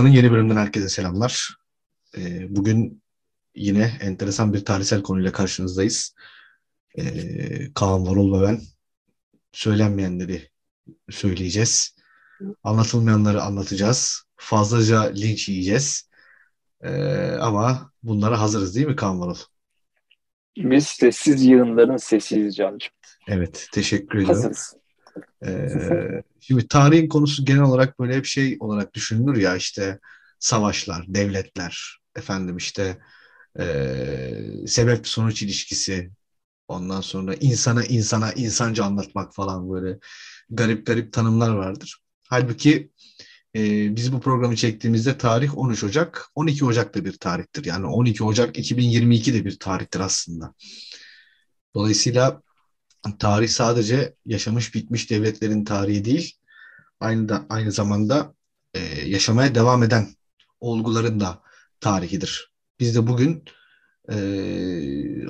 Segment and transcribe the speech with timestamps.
[0.00, 1.56] Lafazan'ın yeni bölümünden herkese selamlar.
[2.16, 3.02] Ee, bugün
[3.54, 6.14] yine enteresan bir tarihsel konuyla karşınızdayız.
[6.98, 8.60] Ee, Kaan Varol ve ben
[9.52, 10.50] söylenmeyenleri
[11.10, 11.96] söyleyeceğiz.
[12.62, 14.22] Anlatılmayanları anlatacağız.
[14.36, 16.08] Fazlaca linç yiyeceğiz.
[16.82, 16.90] Ee,
[17.40, 19.38] ama bunlara hazırız değil mi Kaan Varol?
[20.56, 22.92] Biz sessiz yığınların sesiyiz Can'cığım.
[23.28, 24.34] Evet, teşekkür ediyorum.
[24.34, 24.79] Hazırız.
[25.46, 29.98] Ee, şimdi tarihin konusu genel olarak böyle bir şey olarak düşünülür ya işte
[30.38, 32.98] savaşlar, devletler, efendim işte
[33.60, 36.10] e, sebep sonuç ilişkisi,
[36.68, 39.98] ondan sonra insana insana insanca anlatmak falan böyle
[40.50, 41.98] garip garip tanımlar vardır.
[42.28, 42.90] Halbuki
[43.56, 47.64] e, biz bu programı çektiğimizde tarih 13 Ocak, 12 Ocak da bir tarihtir.
[47.64, 50.54] Yani 12 Ocak 2022 de bir tarihtir aslında.
[51.74, 52.42] Dolayısıyla
[53.18, 56.36] tarih sadece yaşamış bitmiş devletlerin tarihi değil,
[57.00, 58.34] aynı da aynı zamanda
[58.74, 60.08] e, yaşamaya devam eden
[60.60, 61.42] olguların da
[61.80, 62.52] tarihidir.
[62.80, 63.44] Biz de bugün
[64.12, 64.16] e,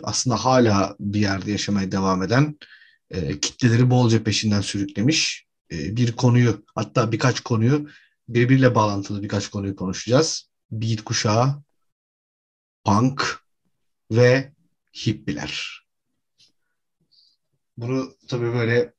[0.03, 2.59] aslında hala bir yerde yaşamaya devam eden
[3.11, 7.89] e, kitleleri bolca peşinden sürüklemiş e, bir konuyu hatta birkaç konuyu
[8.29, 10.51] birbiriyle bağlantılı birkaç konuyu konuşacağız.
[10.71, 11.63] Beat kuşağı,
[12.85, 13.41] punk
[14.11, 14.53] ve
[15.07, 15.87] hippiler.
[17.81, 18.93] Bunu tabii böyle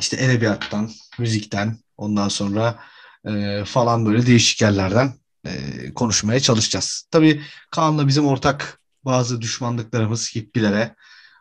[0.00, 2.78] işte edebiyattan, müzikten, ondan sonra
[3.24, 5.14] e, falan böyle değişik yerlerden
[5.46, 7.08] e, konuşmaya çalışacağız.
[7.10, 10.94] Tabii Kaan'la bizim ortak bazı düşmanlıklarımız hippilere,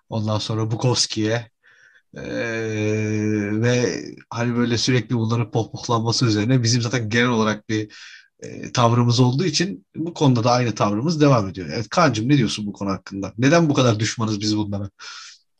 [0.09, 1.52] ondan sonra Bukowski'ye
[2.17, 2.23] e,
[3.61, 7.91] ve hani böyle sürekli bunların pohpohlanması üzerine bizim zaten genel olarak bir
[8.39, 11.67] e, tavrımız olduğu için bu konuda da aynı tavrımız devam ediyor.
[11.73, 13.33] Evet Kaan'cığım ne diyorsun bu konu hakkında?
[13.38, 14.89] Neden bu kadar düşmanız biz bunlara?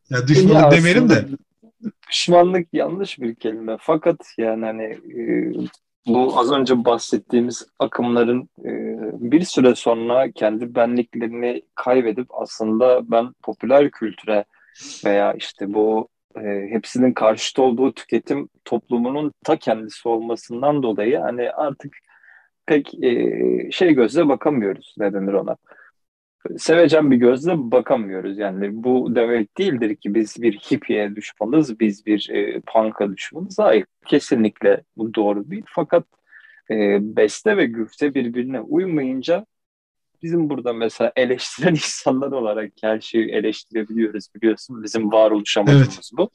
[0.10, 1.26] Ya düşmanlık ya demeyelim de.
[2.12, 3.78] Düşmanlık yanlış bir kelime.
[3.80, 5.54] Fakat yani hani e,
[6.08, 8.72] bu az önce bahsettiğimiz akımların e,
[9.32, 14.46] bir süre sonra kendi benliklerini kaybedip aslında ben popüler kültüre
[15.06, 16.08] veya işte bu
[16.38, 21.98] e, hepsinin karşıt olduğu tüketim toplumunun ta kendisi olmasından dolayı hani artık
[22.66, 25.58] pek e, şey gözle bakamıyoruz ne denir ona
[26.58, 28.38] sevecen bir gözle bakamıyoruz.
[28.38, 33.60] Yani bu demek değildir ki biz bir hippiye düşmanız, biz bir e, punk'a düşmanız.
[33.60, 35.64] Hayır, kesinlikle bu doğru değil.
[35.68, 36.04] Fakat
[36.72, 39.46] e, beste ve güfte birbirine uymayınca
[40.24, 44.84] bizim burada mesela eleştiren insanlar olarak her şeyi eleştirebiliyoruz biliyorsun.
[44.84, 46.12] Bizim varoluş amacımız evet.
[46.18, 46.30] bu.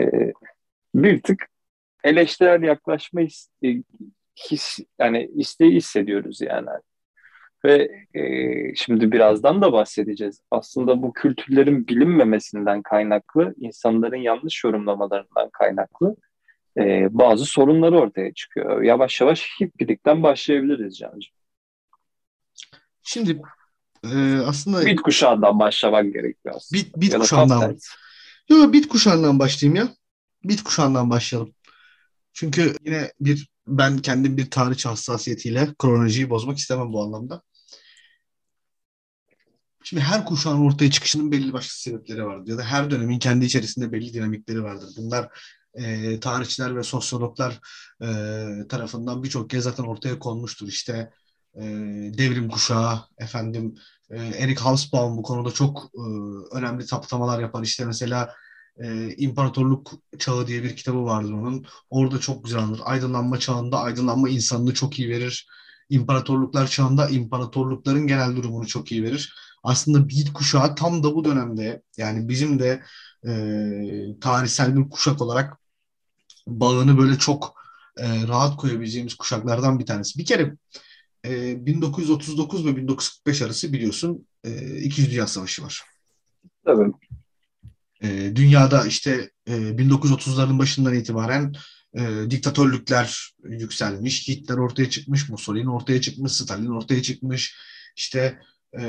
[0.00, 0.32] E,
[0.94, 1.46] bir tık
[2.04, 3.68] eleştirel yaklaşma his, e,
[4.50, 6.68] his, yani isteği hissediyoruz yani.
[7.64, 8.22] Ve e,
[8.74, 10.40] şimdi birazdan da bahsedeceğiz.
[10.50, 16.16] Aslında bu kültürlerin bilinmemesinden kaynaklı, insanların yanlış yorumlamalarından kaynaklı
[16.78, 18.82] e, bazı sorunları ortaya çıkıyor.
[18.82, 21.34] Yavaş yavaş hippilikten başlayabiliriz Can'cığım.
[23.02, 23.42] Şimdi
[24.04, 24.86] e, aslında...
[24.86, 26.82] Bit kuşağından başlamak gerekiyor aslında.
[26.82, 27.78] Bit, bit kuşağından.
[28.48, 29.88] Yok bit kuşağından başlayayım ya.
[30.44, 31.54] Bit kuşağından başlayalım.
[32.32, 37.42] Çünkü yine bir ben kendim bir tarih hassasiyetiyle kronolojiyi bozmak istemem bu anlamda.
[39.84, 43.92] Şimdi her kuşağın ortaya çıkışının belli başlı sebepleri vardır ya da her dönemin kendi içerisinde
[43.92, 44.88] belli dinamikleri vardır.
[44.96, 45.28] Bunlar
[45.74, 47.60] e, tarihçiler ve sosyologlar
[48.02, 48.06] e,
[48.68, 50.68] tarafından birçok kez zaten ortaya konmuştur.
[50.68, 51.10] İşte
[51.54, 51.62] e,
[52.18, 53.74] devrim kuşağı, efendim
[54.10, 56.02] e, Eric Hobsbawm bu konuda çok e,
[56.56, 57.62] önemli saptamalar yapar.
[57.62, 58.34] İşte mesela
[58.82, 61.66] e, İmparatorluk Çağı diye bir kitabı vardır onun.
[61.90, 62.82] Orada çok güzel anlatır.
[62.86, 65.48] Aydınlanma çağında aydınlanma insanını çok iyi verir.
[65.88, 71.82] İmparatorluklar çağında imparatorlukların genel durumunu çok iyi verir aslında Beat kuşağı tam da bu dönemde
[71.96, 72.82] yani bizim de
[73.26, 73.32] e,
[74.20, 75.58] tarihsel bir kuşak olarak
[76.46, 77.54] bağını böyle çok
[77.96, 80.18] e, rahat koyabileceğimiz kuşaklardan bir tanesi.
[80.18, 80.56] Bir kere
[81.26, 85.82] e, 1939 ve 1945 arası biliyorsun e, İkinci Dünya Savaşı var.
[86.64, 86.92] Tabii.
[88.02, 91.54] E, dünyada işte e, 1930'ların başından itibaren
[91.94, 97.56] e, diktatörlükler yükselmiş, Hitler ortaya çıkmış, Mussolini ortaya çıkmış, Stalin ortaya çıkmış.
[97.96, 98.38] İşte
[98.78, 98.82] e,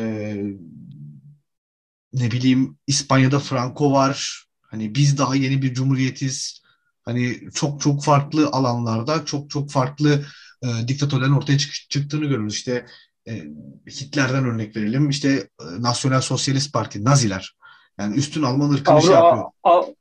[2.14, 4.46] ne bileyim İspanya'da Franco var.
[4.62, 6.62] Hani biz daha yeni bir cumhuriyetiz.
[7.02, 10.26] Hani çok çok farklı alanlarda çok çok farklı
[10.64, 12.54] e, diktatörlerin ortaya çık- çıktığını görürüz.
[12.54, 12.86] İşte
[13.28, 13.44] e,
[13.88, 15.10] Hitler'den örnek verelim.
[15.10, 15.30] İşte
[15.62, 17.56] e, Nasyonel Sosyalist Parti, Naziler.
[18.00, 19.46] Yani üstün Alman ırkını Avru- şey yapıyor.
[19.64, 19.94] Av-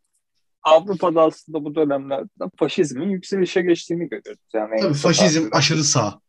[0.62, 4.42] Avrupa'da aslında bu dönemlerde faşizmin yükselişe geçtiğini görüyoruz.
[4.54, 6.20] Yani Tabii faşizm aşırı sağ.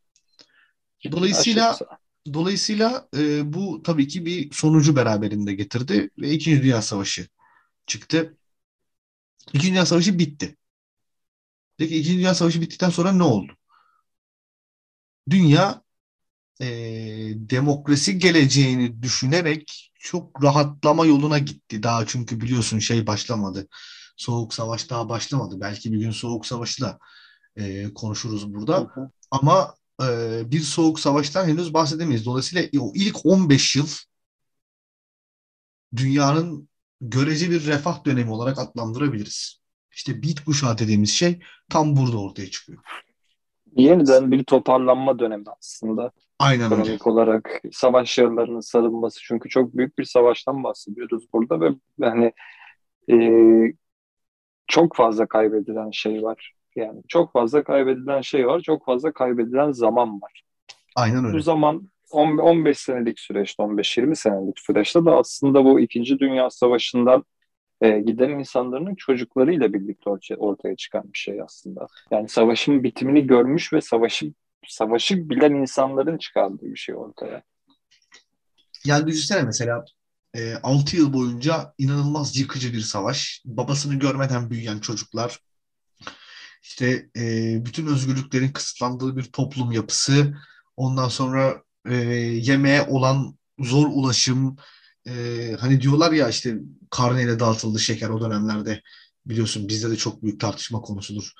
[1.11, 1.98] Dolayısıyla aşırı sağ.
[2.33, 7.27] Dolayısıyla e, bu tabii ki bir sonucu beraberinde getirdi ve İkinci Dünya Savaşı
[7.87, 8.37] çıktı.
[9.53, 10.55] İkinci Dünya Savaşı bitti.
[11.77, 13.57] Peki İkinci Dünya Savaşı bittikten sonra ne oldu?
[15.29, 15.81] dünya
[16.61, 16.67] e,
[17.35, 21.83] demokrasi geleceğini düşünerek çok rahatlama yoluna gitti.
[21.83, 23.67] Daha çünkü biliyorsun şey başlamadı.
[24.17, 25.61] Soğuk savaş daha başlamadı.
[25.61, 26.99] Belki bir gün soğuk savaşı da
[27.57, 28.77] e, konuşuruz burada.
[28.79, 29.11] Hı hı.
[29.31, 32.25] Ama e, bir soğuk savaştan henüz bahsedemeyiz.
[32.25, 33.87] Dolayısıyla o ilk 15 yıl
[35.95, 36.69] dünyanın
[37.01, 39.59] görece bir refah dönemi olarak adlandırabiliriz.
[39.91, 42.79] İşte bit kuşağı dediğimiz şey tam burada ortaya çıkıyor.
[43.75, 46.11] Yeniden bir toparlanma dönemi aslında.
[46.39, 46.99] Aynen Ekonomik öyle.
[47.03, 49.19] olarak savaş yıllarının sarılması.
[49.23, 51.69] Çünkü çok büyük bir savaştan bahsediyoruz burada ve
[51.99, 52.33] yani
[53.11, 53.15] e,
[54.67, 56.53] çok fazla kaybedilen şey var.
[56.79, 60.43] Yani çok fazla kaybedilen şey var, çok fazla kaybedilen zaman var.
[60.95, 61.37] Aynen öyle.
[61.37, 67.25] Bu zaman 15 senelik süreçte, 15-20 senelik süreçte de aslında bu İkinci Dünya Savaşı'ndan
[67.81, 71.87] e, giden insanların çocuklarıyla birlikte ortaya, ortaya çıkan bir şey aslında.
[72.11, 74.33] Yani savaşın bitimini görmüş ve savaşı
[74.67, 77.43] savaşı bilen insanların çıkardığı bir şey ortaya.
[78.85, 79.85] Yani düşünsene mesela
[80.35, 83.41] e, 6 yıl boyunca inanılmaz yıkıcı bir savaş.
[83.45, 85.39] Babasını görmeden büyüyen çocuklar,
[86.61, 90.37] işte e, bütün özgürlüklerin kısıtlandığı bir toplum yapısı,
[90.77, 94.57] ondan sonra e, yemeğe olan zor ulaşım,
[95.07, 96.57] e, hani diyorlar ya işte
[96.89, 98.81] karneyle dağıtıldı şeker o dönemlerde
[99.25, 101.31] biliyorsun bizde de çok büyük tartışma konusudur.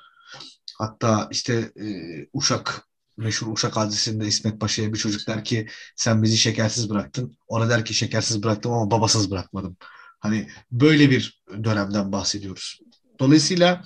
[0.78, 1.86] Hatta işte e,
[2.32, 7.36] Uşak meşhur Uşak hadisesinde İsmet Paşa'ya bir çocuk der ki sen bizi şekersiz bıraktın.
[7.48, 9.76] Ona der ki şekersiz bıraktım ama babasız bırakmadım.
[10.20, 12.80] Hani böyle bir dönemden bahsediyoruz.
[13.18, 13.84] Dolayısıyla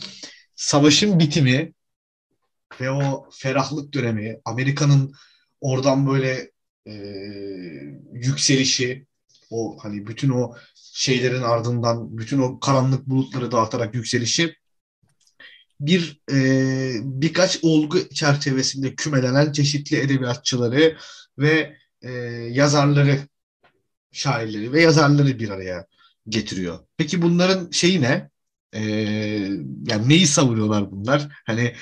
[0.56, 1.72] savaşın bitimi
[2.80, 5.14] ve o ferahlık dönemi, Amerika'nın
[5.60, 6.50] oradan böyle
[6.86, 6.92] e,
[8.12, 9.06] yükselişi,
[9.50, 14.56] o hani bütün o şeylerin ardından bütün o karanlık bulutları dağıtarak yükselişi
[15.80, 16.38] bir e,
[17.02, 20.96] birkaç olgu çerçevesinde kümelenen çeşitli edebiyatçıları
[21.38, 22.10] ve e,
[22.50, 23.18] yazarları,
[24.12, 25.86] şairleri ve yazarları bir araya
[26.28, 26.78] getiriyor.
[26.96, 28.30] Peki bunların şeyi ne?
[28.74, 28.80] E,
[29.86, 31.28] yani neyi savunuyorlar bunlar?
[31.46, 31.74] Hani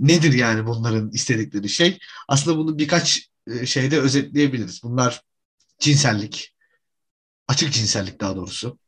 [0.00, 1.98] nedir yani bunların istedikleri şey?
[2.28, 4.82] Aslında bunu birkaç e, şeyde özetleyebiliriz.
[4.82, 5.22] Bunlar
[5.78, 6.54] cinsellik,
[7.48, 8.78] açık cinsellik daha doğrusu.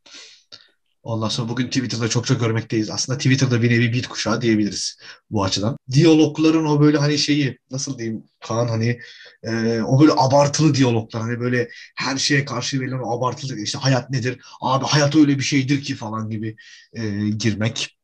[1.02, 2.90] Ondan sonra bugün Twitter'da çok çok görmekteyiz.
[2.90, 4.98] Aslında Twitter'da bir nevi bit kuşağı diyebiliriz
[5.30, 5.76] bu açıdan.
[5.92, 9.00] Diyalogların o böyle hani şeyi nasıl diyeyim Kaan hani
[9.42, 14.10] e, o böyle abartılı diyaloglar hani böyle her şeye karşı verilen o abartılı işte hayat
[14.10, 14.40] nedir?
[14.60, 16.56] Abi hayat öyle bir şeydir ki falan gibi
[16.92, 17.98] e, girmek.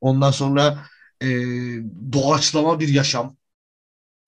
[0.00, 0.86] Ondan sonra
[1.22, 1.26] e,
[2.12, 3.36] doğaçlama bir yaşam.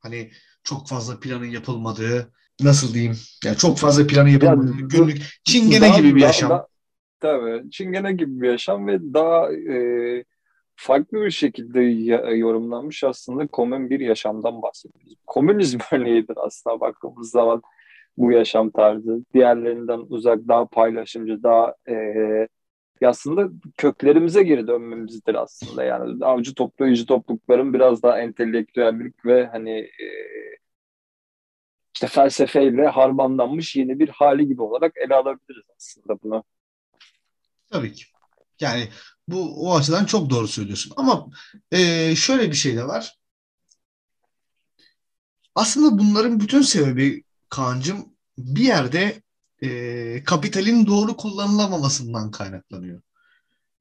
[0.00, 0.30] Hani
[0.64, 3.18] çok fazla planın yapılmadığı nasıl diyeyim?
[3.44, 6.50] Yani çok fazla planı yapılmadığı günlük çingene gibi bir yaşam.
[6.50, 6.66] Daha,
[7.20, 7.70] Tabii.
[7.70, 10.24] Çingene gibi bir yaşam ve daha e,
[10.76, 11.80] farklı bir şekilde
[12.36, 15.14] yorumlanmış aslında komün bir yaşamdan bahsediyoruz.
[15.26, 17.62] Komünizm örneğidir aslında baktığımız zaman
[18.16, 19.24] bu yaşam tarzı.
[19.34, 22.48] Diğerlerinden uzak, daha paylaşımcı, daha e,
[23.06, 25.84] aslında köklerimize geri dönmemizdir aslında.
[25.84, 30.06] Yani avcı toplayıcı toplulukların biraz daha entelektüellik ve hani e,
[31.94, 36.44] işte felsefeyle harmanlanmış yeni bir hali gibi olarak ele alabiliriz aslında bunu.
[37.70, 38.04] Tabii ki.
[38.60, 38.88] Yani
[39.28, 40.92] bu o açıdan çok doğru söylüyorsun.
[40.96, 41.26] Ama
[41.70, 43.18] e, şöyle bir şey de var.
[45.54, 48.06] Aslında bunların bütün sebebi Kaan'cığım
[48.38, 49.22] bir yerde
[49.62, 53.02] e, kapitalin doğru kullanılamamasından kaynaklanıyor.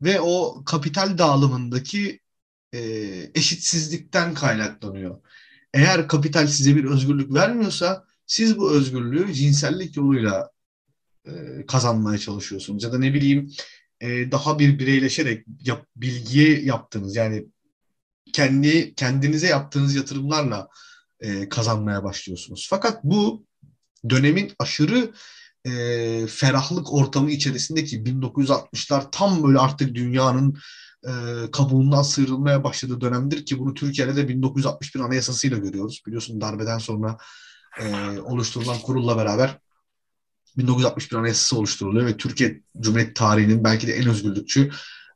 [0.02, 2.20] Ve o kapital dağılımındaki
[2.74, 2.80] e,
[3.36, 5.22] eşitsizlikten kaynaklanıyor.
[5.74, 10.50] Eğer kapital size bir özgürlük vermiyorsa siz bu özgürlüğü cinsellik yoluyla
[11.26, 12.84] e, kazanmaya çalışıyorsunuz.
[12.84, 13.52] Ya da ne bileyim
[14.02, 17.46] e, daha bir bireyleşerek yap, bilgiye yaptığınız yani
[18.34, 20.70] kendi kendinize yaptığınız yatırımlarla
[21.20, 22.68] e, kazanmaya başlıyorsunuz.
[22.70, 23.46] Fakat bu
[24.10, 25.14] dönemin aşırı
[25.66, 25.72] e,
[26.28, 30.58] ferahlık ortamı içerisindeki 1960'lar tam böyle artık dünyanın
[31.04, 31.12] e,
[31.52, 36.02] kabuğundan sıyrılmaya başladığı dönemdir ki bunu Türkiye'de de 1961 anayasasıyla görüyoruz.
[36.08, 37.18] Biliyorsun darbeden sonra
[37.82, 39.60] e, oluşturulan kurulla beraber
[40.58, 44.72] 1961 Anayasası oluşturuluyor ve Türkiye Cumhuriyeti tarihinin belki de en özgürlükçü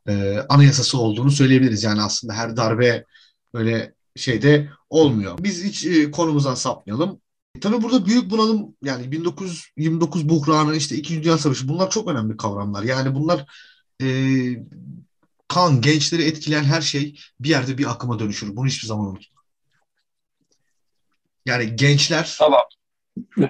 [0.08, 1.84] e, anayasası olduğunu söyleyebiliriz.
[1.84, 3.06] Yani aslında her darbe
[3.54, 5.38] böyle şeyde olmuyor.
[5.42, 7.22] Biz hiç e, konumuzdan sapmayalım.
[7.56, 11.24] E, tabii burada büyük bunalım yani 1929 buhranı işte 2.
[11.24, 12.84] Dünya Savaşı bunlar çok önemli kavramlar.
[12.84, 13.46] Yani bunlar
[14.02, 14.08] e,
[15.48, 18.56] kan gençleri etkileyen her şey bir yerde bir akıma dönüşür.
[18.56, 19.42] Bunu hiçbir zaman unutma.
[21.46, 22.62] Yani gençler tamam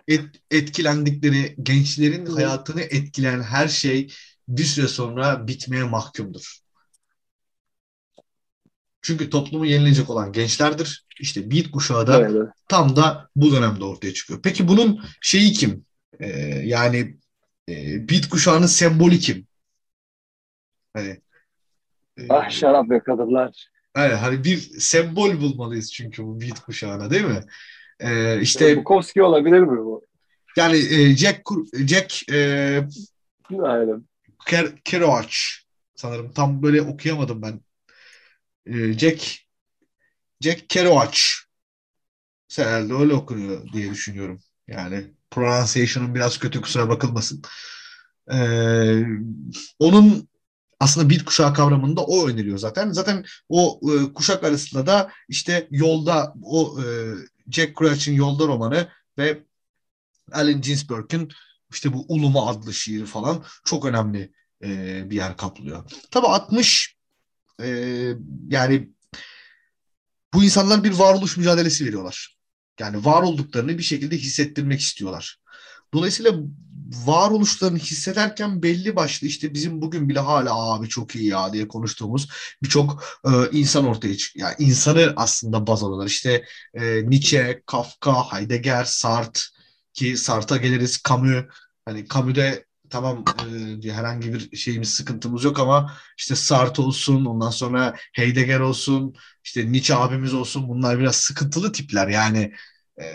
[0.07, 4.13] et, etkilendikleri, gençlerin hayatını etkileyen her şey
[4.47, 6.59] bir süre sonra bitmeye mahkumdur.
[9.01, 11.05] Çünkü toplumu yenilecek olan gençlerdir.
[11.19, 12.49] İşte beat kuşağı da evet.
[12.69, 14.41] tam da bu dönemde ortaya çıkıyor.
[14.43, 15.85] Peki bunun şeyi kim?
[16.19, 16.27] Ee,
[16.65, 17.17] yani
[17.69, 19.47] e, beat kuşağının sembolü kim?
[20.93, 21.21] Hani
[22.17, 23.67] e, Ah şarap ve kadınlar.
[23.97, 27.41] Yani hani bir sembol bulmalıyız çünkü bu beat kuşağına değil mi?
[27.99, 30.05] Ee, işte Bukowski olabilir mi bu?
[30.57, 31.41] Yani e, Jack
[31.73, 32.87] Jack e,
[33.63, 34.03] Aynen.
[34.47, 35.33] Ker, Kerouac
[35.95, 37.59] sanırım tam böyle okuyamadım ben.
[38.65, 39.47] E, Jack
[40.41, 41.17] Jack Kerouac
[42.55, 44.39] herhalde öyle okunuyor diye düşünüyorum.
[44.67, 47.41] Yani pronunciation'ın biraz kötü kusura bakılmasın.
[48.31, 49.03] Ee,
[49.79, 50.27] onun
[50.79, 52.91] aslında bir kuşağı kavramında o öneriyor zaten.
[52.91, 56.85] Zaten o e, kuşak arasında da işte yolda o e,
[57.51, 59.43] Jack Kerouac'in Yolda romanı ve
[60.31, 61.31] Allen Ginsberg'in
[61.71, 64.31] işte bu Uluma adlı şiiri falan çok önemli
[64.63, 65.91] e, bir yer kaplıyor.
[66.11, 66.97] Tabii 60
[67.61, 67.67] e,
[68.49, 68.89] yani
[70.33, 72.37] bu insanlar bir varoluş mücadelesi veriyorlar.
[72.79, 75.39] Yani var olduklarını bir şekilde hissettirmek istiyorlar.
[75.93, 76.33] Dolayısıyla
[77.05, 82.29] varoluşlarını hissederken belli başlı işte bizim bugün bile hala abi çok iyi ya diye konuştuğumuz
[82.63, 84.49] birçok e, insan ortaya çıkıyor.
[84.49, 86.07] Yani insanı aslında baz alıyorlar.
[86.07, 89.41] İşte e, Nietzsche, Kafka, Heidegger, Sartre
[89.93, 91.01] ki Sartre'a geliriz.
[91.09, 91.43] Camus
[91.85, 93.23] hani Camus'de tamam
[93.83, 99.71] e, herhangi bir şeyimiz sıkıntımız yok ama işte Sartre olsun ondan sonra Heidegger olsun işte
[99.71, 102.53] Nietzsche abimiz olsun bunlar biraz sıkıntılı tipler yani
[103.01, 103.05] e,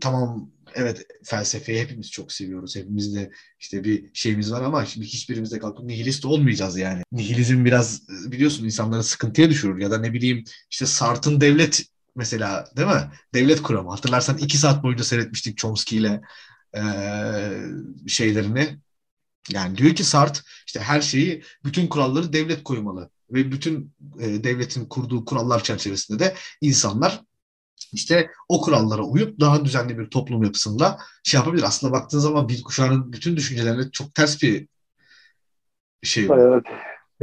[0.00, 2.76] tamam evet felsefeyi hepimiz çok seviyoruz.
[2.76, 7.02] Hepimizde işte bir şeyimiz var ama şimdi hiçbirimizde kalkıp nihilist olmayacağız yani.
[7.12, 11.84] Nihilizm biraz biliyorsun insanları sıkıntıya düşürür ya da ne bileyim işte Sartre'ın devlet
[12.16, 13.10] mesela değil mi?
[13.34, 13.90] Devlet kuramı.
[13.90, 16.20] Hatırlarsan iki saat boyunca seyretmiştik Chomsky ile
[16.76, 16.82] e,
[18.08, 18.78] şeylerini.
[19.50, 23.10] Yani diyor ki Sartre işte her şeyi, bütün kuralları devlet koymalı.
[23.30, 27.22] Ve bütün e, devletin kurduğu kurallar çerçevesinde de insanlar
[27.92, 31.62] işte o kurallara uyup daha düzenli bir toplum yapısında şey yapabilir.
[31.62, 34.68] Aslında baktığın zaman bir kuşağının bütün düşüncelerine çok ters bir
[36.02, 36.24] şey.
[36.24, 36.66] Evet.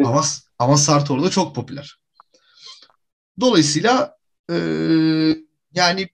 [0.06, 0.24] Ama,
[0.60, 2.00] ama Sartre orada çok popüler.
[3.40, 4.18] Dolayısıyla
[4.52, 4.56] e,
[5.74, 6.10] yani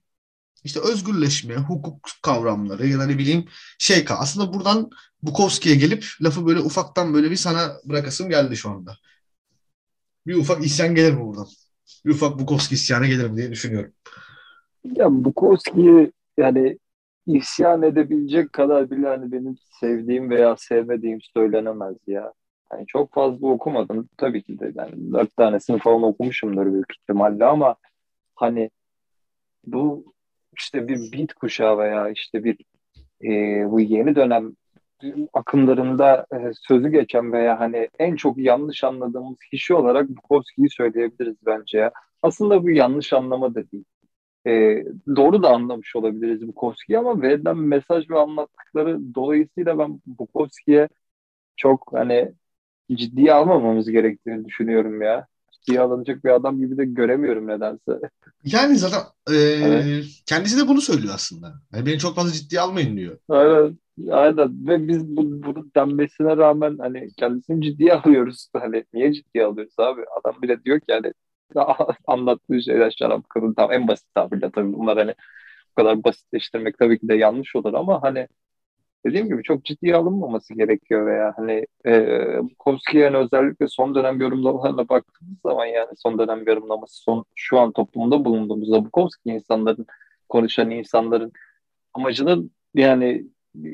[0.64, 3.48] işte özgürleşme, hukuk kavramları ya da ne bileyim
[3.78, 4.90] şey aslında buradan
[5.22, 8.98] Bukowski'ye gelip lafı böyle ufaktan böyle bir sana bırakasım geldi şu anda.
[10.26, 11.46] Bir ufak isyan gelir mi buradan?
[12.04, 13.92] Bir ufak Bukowski isyanı gelir mi diye düşünüyorum.
[14.84, 16.78] Ya Bukowski'yi yani
[17.26, 22.32] isyan edebilecek kadar bile hani benim sevdiğim veya sevmediğim söylenemez ya.
[22.72, 24.08] Yani çok fazla okumadım.
[24.16, 27.76] Tabii ki de yani dört tanesini falan okumuşumdur büyük ihtimalle ama
[28.34, 28.70] hani
[29.66, 30.04] bu
[30.58, 32.58] işte bir beat kuşağı veya işte bir
[33.24, 33.30] e,
[33.70, 34.52] bu yeni dönem
[35.32, 41.78] akımlarında e, sözü geçen veya hani en çok yanlış anladığımız kişi olarak Bukowski'yi söyleyebiliriz bence
[41.78, 41.92] ya.
[42.22, 43.84] Aslında bu yanlış anlama da değil.
[44.46, 44.84] E,
[45.16, 50.88] doğru da anlamış olabiliriz Bukowski'yi ama verilen mesaj ve anlattıkları dolayısıyla ben Bukowski'ye
[51.56, 52.32] çok hani
[52.92, 58.00] ciddiye almamamız gerektiğini düşünüyorum ya ciddiye alınacak bir adam gibi de göremiyorum nedense.
[58.44, 60.04] Yani zaten e, evet.
[60.26, 61.54] kendisi de bunu söylüyor aslında.
[61.72, 63.18] Yani beni çok fazla ciddiye almayın diyor.
[63.28, 63.78] Aynen.
[64.10, 64.68] Aynen.
[64.68, 68.48] Ve biz bu, bunu denmesine rağmen hani kendisini ciddiye alıyoruz.
[68.52, 70.00] Hani niye ciddiye alıyoruz abi?
[70.20, 71.12] Adam bile diyor ki yani
[72.06, 74.72] anlattığı şeyler şarap kadın tam en basit tabirle tabii.
[74.72, 75.14] Bunlar hani
[75.70, 78.28] bu kadar basitleştirmek tabii ki de yanlış olur ama hani
[79.06, 81.92] dediğim gibi çok ciddiye alınmaması gerekiyor veya hani e,
[82.42, 88.24] Bukowski'nin özellikle son dönem yorumlamalarına baktığımız zaman yani son dönem yorumlaması son şu an toplumda
[88.24, 89.86] bulunduğumuzda Bukowski insanların
[90.28, 91.32] konuşan insanların
[91.94, 93.26] amacının yani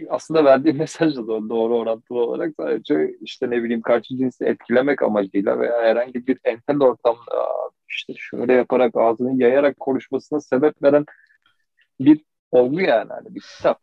[0.08, 5.60] aslında verdiği mesajla da doğru orantılı olarak sadece işte ne bileyim karşı cinsi etkilemek amacıyla
[5.60, 7.46] veya herhangi bir entel ortamda
[7.88, 11.04] işte şöyle yaparak ağzını yayarak konuşmasına sebep veren
[12.00, 13.80] bir olgu yani hani bir kitap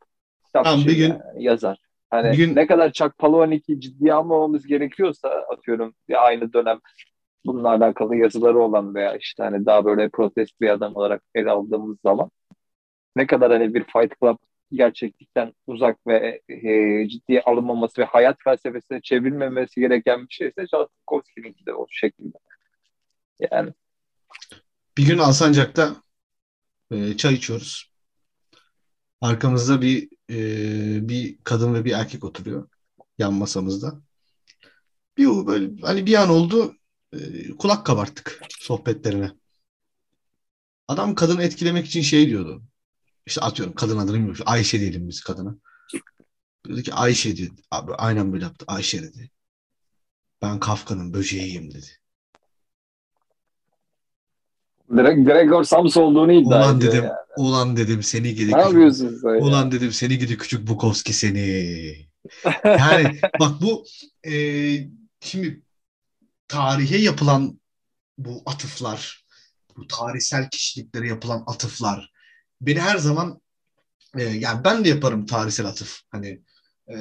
[0.53, 1.77] tamam, bir gün yani, yazar.
[2.09, 2.55] Hani bir gün...
[2.55, 6.79] ne kadar Chuck Palahniuk'i ciddiye almamamız gerekiyorsa atıyorum ya aynı dönem
[7.45, 11.97] bununla alakalı yazıları olan veya işte hani daha böyle protest bir adam olarak ele aldığımız
[12.03, 12.31] zaman
[13.15, 14.37] ne kadar hani bir Fight Club
[14.71, 21.74] gerçeklikten uzak ve e, ciddiye alınmaması ve hayat felsefesine çevrilmemesi gereken bir şeyse Çağatay'ınki de
[21.74, 22.38] o şekilde.
[23.51, 23.74] Yani.
[24.97, 25.95] Bir gün Alsancak'ta
[26.91, 27.91] e, çay içiyoruz.
[29.21, 32.69] Arkamızda bir e, bir kadın ve bir erkek oturuyor
[33.17, 34.01] yan masamızda.
[35.17, 36.75] Bir böyle hani bir an oldu
[37.13, 37.17] e,
[37.57, 39.31] kulak kabarttık sohbetlerine.
[40.88, 42.63] Adam kadını etkilemek için şey diyordu.
[43.27, 44.43] İşte atıyorum kadın adını bilmiyorum.
[44.46, 45.55] Ayşe diyelim biz kadına.
[46.67, 47.51] Dedi ki Ayşe dedi.
[47.72, 48.65] Abi aynen böyle yaptı.
[48.67, 49.31] Ayşe dedi.
[50.41, 51.88] Ben Kafka'nın böceğiyim dedi.
[54.98, 57.15] Direkt Gregor Sams olduğunu iddia Ulan ediyor dedim, yani.
[57.38, 59.38] ulan dedim seni gidi Ne küçük, yapıyorsun sen ya?
[59.38, 61.39] ulan dedim seni gidi küçük Bukowski seni.
[62.65, 63.86] Yani bak bu
[64.27, 64.34] e,
[65.22, 65.62] şimdi
[66.48, 67.60] tarihe yapılan
[68.17, 69.25] bu atıflar,
[69.77, 72.16] bu tarihsel kişiliklere yapılan atıflar
[72.61, 73.41] beni her zaman
[74.17, 76.41] e, yani ben de yaparım tarihsel atıf hani
[76.87, 76.97] e,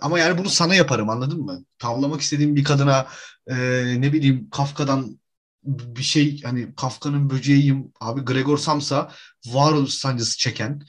[0.00, 1.64] ama yani bunu sana yaparım anladın mı?
[1.78, 3.06] Tavlamak istediğim bir kadına
[3.46, 3.56] e,
[4.00, 5.20] ne bileyim Kafka'dan
[5.66, 9.12] bir şey hani Kafka'nın böceğiyim abi Gregor Samsa
[9.46, 10.82] varoluş sancısı çeken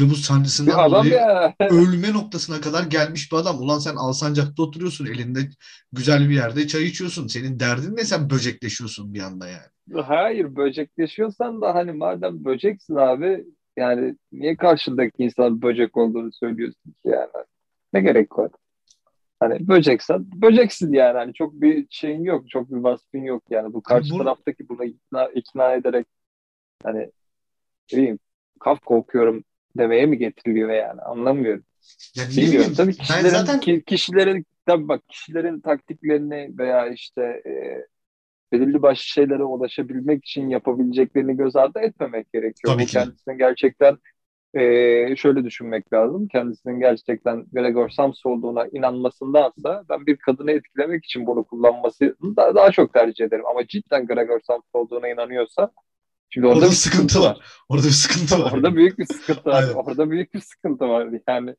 [0.00, 1.54] bu sancısından Bir dolayı ya.
[1.70, 3.58] ölme noktasına kadar gelmiş bir adam.
[3.60, 5.40] Ulan sen Alsancak'ta oturuyorsun elinde
[5.92, 7.26] güzel bir yerde çay içiyorsun.
[7.26, 9.66] Senin derdin ne sen böcekleşiyorsun bir anda yani.
[10.04, 13.44] Hayır böcekleşiyorsan da hani madem böceksin abi
[13.76, 17.30] yani niye karşındaki insan böcek olduğunu söylüyorsun ki yani?
[17.92, 18.50] Ne gerek var?
[19.40, 21.18] Hani böceksen böceksin yani.
[21.18, 22.50] Hani çok bir şeyin yok.
[22.50, 23.72] Çok bir vasfın yok yani.
[23.74, 26.06] Bu karşı Bu- taraftaki buna ikna, ikna ederek
[26.84, 27.10] hani
[27.92, 28.18] bileyim
[28.60, 29.44] Kafka okuyorum
[29.78, 31.64] demeye mi getiriliyor yani anlamıyorum.
[32.16, 32.50] Ne Bilmiyorum.
[32.50, 37.52] bileyim, Tabii kişilerin, zaten ki- kişilerin tabii bak kişilerin taktiklerini veya işte e,
[38.52, 42.72] belirli başlı şeylere ulaşabilmek için yapabileceklerini göz ardı etmemek gerekiyor.
[42.74, 43.98] Tabii ki kendisinin gerçekten
[44.54, 46.28] e, şöyle düşünmek lazım.
[46.28, 52.70] Kendisinin gerçekten Gregor Samsa olduğuna inanmasındansa ben bir kadını etkilemek için bunu kullanması daha, daha
[52.70, 53.46] çok tercih ederim.
[53.46, 55.70] Ama cidden Gregor Samsa olduğuna inanıyorsa
[56.34, 57.38] şimdi orada, orada bir bir sıkıntı var.
[57.68, 58.52] Orada bir sıkıntı var.
[58.52, 59.64] Orada büyük bir sıkıntı var.
[59.74, 61.54] Orada büyük bir sıkıntı var yani.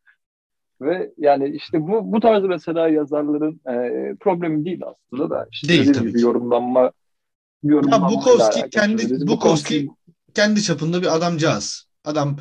[0.81, 5.93] Ve yani işte bu bu tarz mesela yazarların e, problemi değil aslında da işte Değil
[5.93, 6.23] tabii gibi ki.
[6.23, 6.91] yorumlanma
[7.63, 9.87] Ya Bukowski kendi Biz Bukowski
[10.33, 11.87] kendi çapında bir adamcağız.
[12.05, 12.37] Adam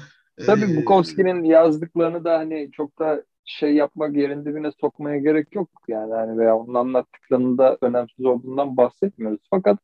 [0.46, 5.68] tabii e, Bukowski'nin yazdıklarını da hani çok da şey yapmak yerin dibine sokmaya gerek yok
[5.88, 9.40] yani hani veya onun anlattıklarının da önemsiz olduğundan bahsetmiyoruz.
[9.50, 9.78] Fakat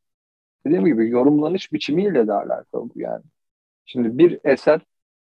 [0.67, 3.25] dediğim gibi yorumlanış biçimiyle de alakalı bu yani.
[3.87, 4.81] Şimdi bir eser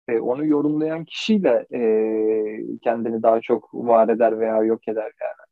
[0.10, 5.48] e, onu yorumlayan kişiyle e, kendini daha çok var eder veya yok eder yani.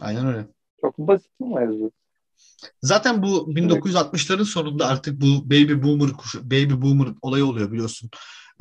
[0.00, 0.46] Aynen öyle.
[0.80, 1.92] Çok basit bir mevzu.
[2.82, 8.10] Zaten bu 1960'ların sonunda artık bu baby boomer kuşu- baby boomer olayı oluyor biliyorsun.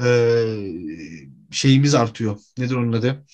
[0.04, 0.68] Ee,
[1.52, 2.38] şeyimiz artıyor.
[2.58, 3.26] Nedir onun adı?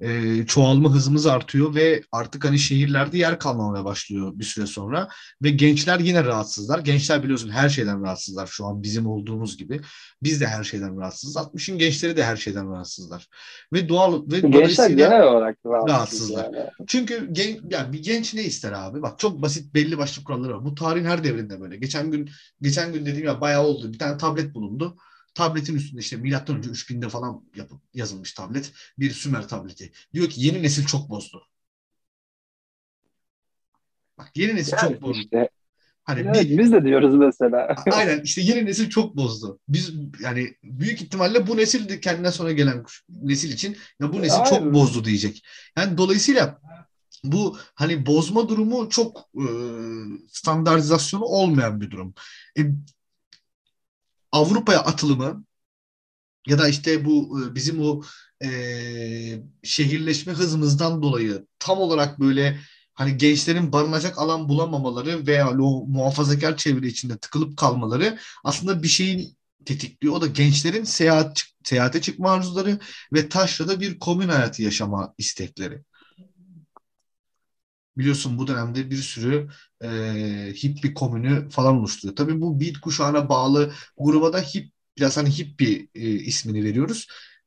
[0.00, 5.08] Ee, çoğalma hızımız artıyor ve artık hani şehirlerde yer kalmamaya başlıyor bir süre sonra
[5.42, 6.78] ve gençler yine rahatsızlar.
[6.78, 9.80] Gençler biliyorsun her şeyden rahatsızlar şu an bizim olduğumuz gibi.
[10.22, 11.36] Biz de her şeyden rahatsızız.
[11.36, 13.28] 60'ın gençleri de her şeyden rahatsızlar.
[13.72, 16.44] Ve doğal ve Gençler genel olarak rahatsız rahatsızlar.
[16.44, 16.70] yani.
[16.86, 19.02] çünkü gen, yani bir genç ne ister abi?
[19.02, 20.64] Bak çok basit belli başlı kuralları var.
[20.64, 21.76] Bu tarihin her devrinde böyle.
[21.76, 22.30] Geçen gün
[22.62, 23.92] geçen gün dediğim ya bayağı oldu.
[23.92, 24.96] Bir tane tablet bulundu.
[25.40, 28.72] Tabletin üstünde işte milattan önce 3000'de falan yapıp yazılmış tablet.
[28.98, 29.92] Bir Sümer tableti.
[30.14, 31.42] Diyor ki yeni nesil çok bozdu.
[34.18, 35.20] Bak yeni nesil Yani çok bozdu.
[35.20, 35.48] işte,
[36.04, 37.74] Hani evet, bir, biz de diyoruz mesela.
[37.92, 39.58] Aynen işte yeni nesil çok bozdu.
[39.68, 44.38] Biz yani büyük ihtimalle bu nesil de kendinden sonra gelen nesil için ya bu nesil
[44.38, 44.50] Aynen.
[44.50, 45.44] çok bozdu diyecek.
[45.78, 46.60] Yani dolayısıyla
[47.24, 49.44] bu hani bozma durumu çok e,
[50.28, 52.14] standartizasyonu olmayan bir durum.
[52.58, 52.62] E,
[54.32, 55.44] Avrupa'ya atılımı
[56.46, 58.02] ya da işte bu e, bizim o
[58.44, 58.48] e,
[59.62, 62.60] şehirleşme hızımızdan dolayı tam olarak böyle
[62.94, 69.36] hani gençlerin barınacak alan bulamamaları veya o muhafazakar çevre içinde tıkılıp kalmaları aslında bir şeyin
[69.64, 70.14] tetikliyor.
[70.14, 72.78] O da gençlerin seyahat seyahate çıkma arzuları
[73.12, 75.82] ve taşrada bir komün hayatı yaşama istekleri.
[78.00, 79.48] Biliyorsun bu dönemde bir sürü
[79.84, 79.88] e,
[80.64, 82.16] hippie komünü falan oluşturuyor.
[82.16, 87.06] Tabii bu beat kuşağına bağlı gruba da hip biraz hani hippie e, ismini veriyoruz.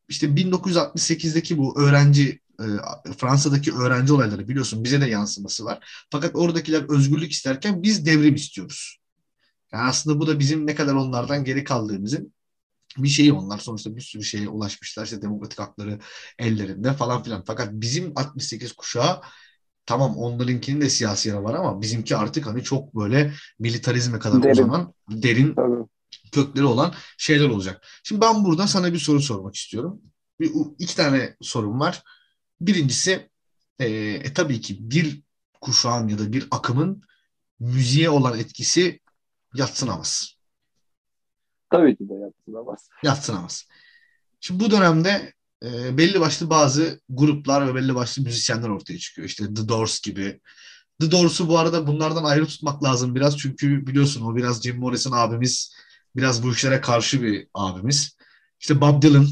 [0.09, 6.05] İşte 1968'deki bu öğrenci e, Fransa'daki öğrenci olayları biliyorsun bize de yansıması var.
[6.11, 8.97] Fakat oradakiler özgürlük isterken biz devrim istiyoruz.
[9.73, 12.33] Yani aslında bu da bizim ne kadar onlardan geri kaldığımızın
[12.97, 15.99] bir şeyi onlar sonuçta bir sürü şeye ulaşmışlar işte demokratik hakları
[16.39, 17.43] ellerinde falan filan.
[17.47, 19.21] Fakat bizim 68 kuşağı
[19.85, 24.53] tamam onlarınkinin de siyasi yanı var ama bizimki artık hani çok böyle militarizme kadar Derin.
[24.53, 25.87] uzanan derin Tabii.
[26.31, 27.85] kökleri olan şeyler olacak.
[28.03, 30.01] Şimdi ben burada sana bir soru sormak istiyorum.
[30.39, 32.03] Bir, iki tane sorum var.
[32.61, 33.29] Birincisi
[33.79, 35.21] e, e, tabii ki bir
[35.61, 37.03] kuşağın ya da bir akımın
[37.59, 38.99] müziğe olan etkisi
[39.53, 40.35] yatsınamaz.
[41.69, 42.89] Tabii ki de yatsınamaz.
[43.03, 43.67] Yatsınamaz.
[44.39, 45.33] Şimdi bu dönemde
[45.63, 49.28] e, belli başlı bazı gruplar ve belli başlı müzisyenler ortaya çıkıyor.
[49.28, 50.41] İşte The Doors gibi.
[51.02, 53.38] The Doors'u bu arada bunlardan ayrı tutmak lazım biraz.
[53.38, 55.76] Çünkü biliyorsun o biraz Jim Morrison abimiz
[56.15, 58.17] biraz bu işlere karşı bir abimiz.
[58.60, 59.28] İşte Bob Dylan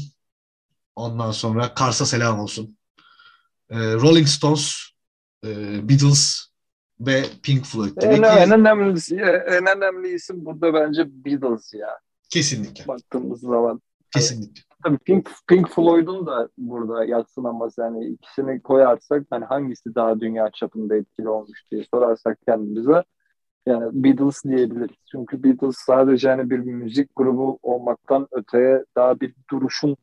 [0.96, 2.76] ondan sonra Kars'a selam olsun.
[3.70, 4.76] E, Rolling Stones,
[5.44, 5.48] e,
[5.88, 6.46] Beatles
[7.00, 7.96] ve Pink Floyd.
[7.96, 11.98] En, Demek ki en önemlisi, en önemli isim burada bence Beatles ya.
[12.30, 12.88] kesinlikle.
[12.88, 13.82] Baktığımız zaman.
[14.14, 14.62] Kesinlikle.
[14.84, 17.74] Tabii Pink, Pink Floyd'un da burada yatsınamaz.
[17.78, 23.02] Yani ikisini koyarsak hani hangisi daha dünya çapında etkili olmuş diye sorarsak kendimize
[23.66, 24.96] yani Beatles diyebiliriz.
[25.12, 29.96] Çünkü Beatles sadece hani bir müzik grubu olmaktan öteye daha bir duruşun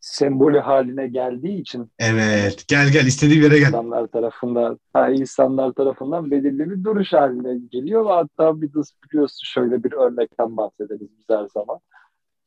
[0.00, 2.64] sembolü haline geldiği için Evet.
[2.68, 3.66] Gel gel istediğim yere gel.
[3.66, 9.84] insanlar tarafından ha, insanlar tarafından belirli bir duruş haline geliyor ve hatta Beatles biliyorsun şöyle
[9.84, 11.80] bir örnekten bahsederiz biz her zaman.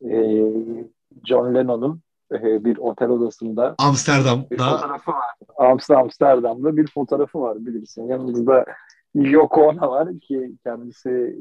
[0.05, 0.89] Ee,
[1.25, 5.35] John Lennon'un e, bir otel odasında bir Amsterdam'da fotoğrafı var.
[5.57, 8.07] Amst- Amsterdam'da bir fotoğrafı var bilirsin.
[8.07, 8.65] Yanımızda
[9.13, 11.39] Yoko Ono var ki kendisi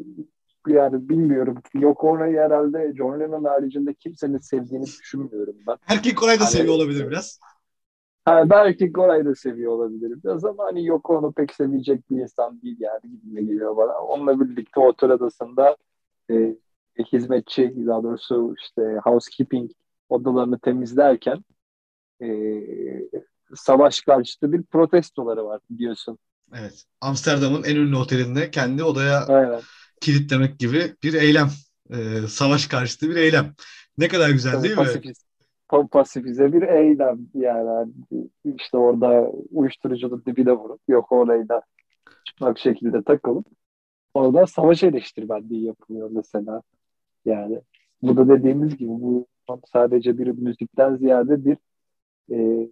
[0.66, 1.58] yani bilmiyorum.
[1.74, 5.76] Yoko Ono'yu herhalde John Lennon haricinde kimsenin sevdiğini düşünmüyorum ben.
[5.88, 7.40] erkek Koray da Hani- seviyor olabilir biraz.
[8.24, 12.62] Ha, belki Gora'yı da seviyor olabilirim biraz ama hani Yoko Ono pek sevecek bir insan
[12.62, 13.98] değil yani gibime geliyor bana.
[13.98, 15.76] Onunla birlikte otel odasında
[16.30, 16.54] e,
[17.04, 19.70] hizmetçi daha doğrusu işte housekeeping
[20.08, 21.44] odalarını temizlerken
[22.22, 22.28] e,
[23.54, 26.18] savaş karşıtı bir protestoları var biliyorsun.
[26.54, 26.84] Evet.
[27.00, 29.60] Amsterdam'ın en ünlü otelinde kendi odaya Aynen.
[30.00, 31.48] kilitlemek gibi bir eylem.
[31.92, 33.54] Ee, savaş karşıtı bir eylem.
[33.98, 34.84] Ne kadar güzel Tabii değil mi?
[34.84, 35.24] pasifiz,
[35.68, 37.92] pa- pasifize bir eylem yani
[38.44, 41.62] işte orada uyuşturucunun dibine vurup yok orayla
[42.24, 43.46] çıplak şekilde takılıp
[44.14, 46.62] oradan savaş eleştirmenliği yapılıyor mesela.
[47.28, 47.60] Yani
[48.02, 49.26] bu da dediğimiz gibi bu
[49.72, 51.56] sadece bir müzikten ziyade bir
[52.32, 52.68] e,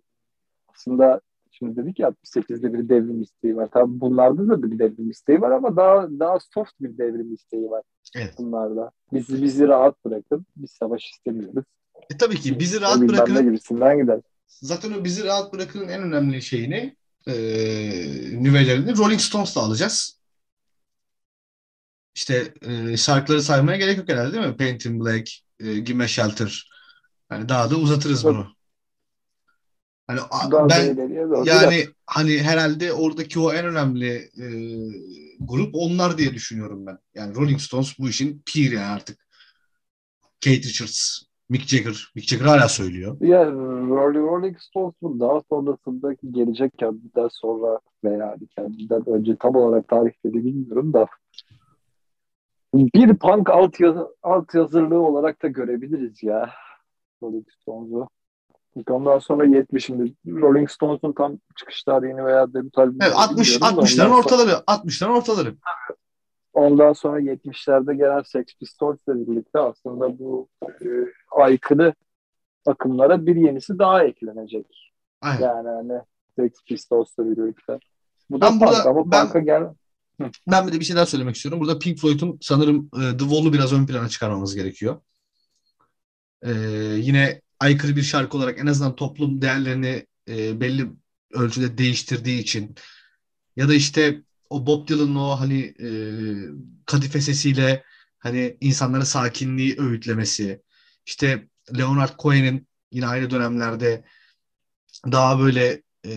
[0.68, 3.68] aslında şimdi dedik ya 68'de bir devrim isteği var.
[3.72, 7.82] Tabii bunlarda da bir devrim isteği var ama daha daha soft bir devrim isteği var
[8.16, 8.34] Evet.
[8.38, 8.90] bunlarda.
[9.12, 10.46] Bizi bizi rahat bırakın.
[10.56, 11.64] Biz savaş istemiyoruz.
[12.10, 13.42] E, tabii ki bizi rahat ne bırakın.
[13.42, 14.20] gibisinden gider.
[14.46, 17.32] Zaten o bizi rahat bırakın en önemli şeyini e,
[18.42, 20.20] nüvelerini Rolling Stones'la alacağız.
[22.16, 24.56] İşte e, şarkıları saymaya gerek yok herhalde değil mi?
[24.56, 26.70] Paint in Black, e, Give Me Shelter.
[27.30, 28.34] Yani daha da uzatırız Tabii.
[28.34, 28.46] bunu.
[30.06, 34.46] Hani Daha da ben doğru yani hani herhalde oradaki o en önemli e,
[35.40, 36.98] grup onlar diye düşünüyorum ben.
[37.14, 39.26] Yani Rolling Stones bu işin piri yani artık.
[40.44, 42.12] Kate Richards, Mick Jagger.
[42.14, 43.16] Mick Jagger hala söylüyor.
[43.20, 50.44] Ya Rolling, Rolling Stones'un daha sonrasındaki gelecek kendinden sonra veya kendinden önce tam olarak tarihleri
[50.44, 51.06] bilmiyorum da
[52.76, 56.50] bir punk alt, yazı, alt yazırlığı olarak da görebiliriz ya
[57.22, 58.08] Rolling Stones'u.
[58.90, 63.76] Ondan sonra 70 şimdi Rolling Stones'un tam çıkış tarihini veya debut albümünü Evet 60 bilmiyorum
[63.76, 64.50] da 60'ların ondan sonra- ortaları.
[64.66, 65.54] 60'ların ortaları.
[66.52, 70.86] Ondan sonra 70'lerde gelen Sex Pistols'la birlikte aslında bu e,
[71.30, 71.94] aykırı
[72.66, 74.92] akımlara bir yenisi daha eklenecek.
[75.22, 75.40] Aynen.
[75.42, 76.00] Yani hani
[76.36, 77.78] Sex Pistols'la birlikte.
[78.30, 79.62] Bu da Ben burada- punk ama ben- punk'a gel
[80.46, 81.60] Ben bir de bir şey daha söylemek istiyorum.
[81.60, 85.00] Burada Pink Floyd'un sanırım e, The Wall'u biraz ön plana çıkarmamız gerekiyor.
[86.42, 86.52] E,
[86.98, 90.90] yine aykırı bir şarkı olarak en azından toplum değerlerini e, belli
[91.30, 92.74] ölçüde değiştirdiği için
[93.56, 95.88] ya da işte o Bob Dylan'ın o hani e,
[96.86, 97.84] kadife sesiyle
[98.18, 100.62] hani insanlara sakinliği öğütlemesi
[101.06, 101.48] işte
[101.78, 104.04] Leonard Cohen'in yine aynı dönemlerde
[105.12, 106.14] daha böyle e,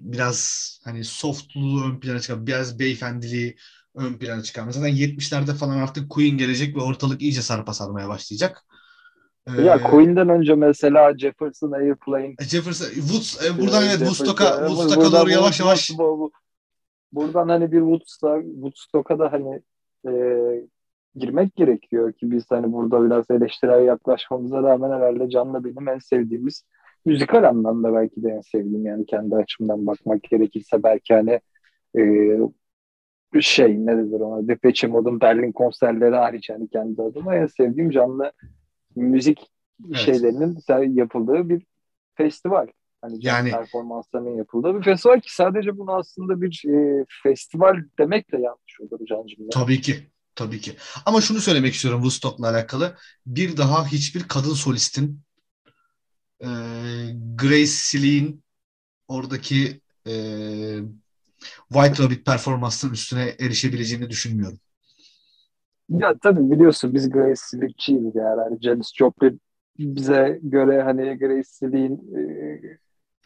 [0.00, 3.56] biraz hani softluğu ön plana çıkan, biraz beyefendiliği
[3.94, 4.70] ön plana çıkan.
[4.70, 8.64] Zaten 70'lerde falan artık Queen gelecek ve ortalık iyice sarpa sarmaya başlayacak.
[9.46, 14.68] Ee, ya Queen'den önce mesela Jefferson Airplane Jefferson, Woods, e, buradan e, evet Woodstock'a e,
[14.68, 16.32] Woodstock'a buradan doğru yavaş yavaş bu- bu-
[17.12, 19.62] buradan hani bir Woodstock, Woodstock'a da hani
[20.08, 20.12] e,
[21.14, 26.62] girmek gerekiyor ki biz hani burada biraz eleştirel yaklaşmamıza rağmen herhalde Can'la benim en sevdiğimiz
[27.08, 31.40] müzikal anlamda belki de en sevdiğim yani kendi açımdan bakmak gerekirse belki hani
[31.98, 37.90] e, şey ne denir ona Depeche Mode'un Berlin konserleri hariç yani kendi adıma en sevdiğim
[37.90, 38.32] canlı
[38.96, 39.38] müzik
[39.86, 39.96] Evet.
[39.96, 41.62] şeylerinin yapıldığı bir
[42.14, 42.66] festival.
[43.00, 48.36] Hani Yani- performanslarının yapıldığı bir festival ki sadece bunu aslında bir e, festival demek de
[48.36, 49.48] yanlış olur Can'cığım.
[49.50, 49.94] Tabii ki.
[50.34, 50.72] Tabii ki.
[51.06, 52.96] Ama şunu söylemek istiyorum Woodstock'la alakalı.
[53.26, 55.20] Bir daha hiçbir kadın solistin
[56.40, 56.48] e,
[57.36, 58.42] Grace Slick'in
[59.08, 60.12] oradaki e,
[61.68, 64.58] White Rabbit performansının üstüne erişebileceğini düşünmüyorum.
[65.88, 68.40] Ya tabii biliyorsun biz Grace Slick'çiyiz yani.
[68.40, 69.40] Hani Janis Joplin
[69.78, 72.60] bize göre hani Grace Slick'in e,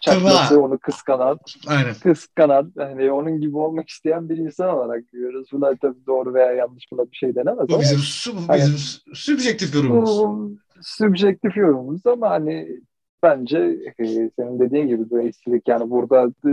[0.00, 0.60] çaklası Kıva.
[0.60, 1.94] onu kıskanan, Aynen.
[1.94, 5.48] kıskanan hani onun gibi olmak isteyen bir insan olarak görüyoruz.
[5.52, 8.00] Bunlar tabii doğru veya yanlış buna bir şey denemez Bu ama bizim,
[8.48, 8.66] Aynen.
[8.66, 8.78] bizim
[9.14, 10.10] sübjektif yorumumuz.
[10.18, 12.80] bu sübjektif yorumumuz ama hani
[13.22, 13.58] bence
[13.98, 16.50] e, senin dediğin gibi bu eskilik yani burada e,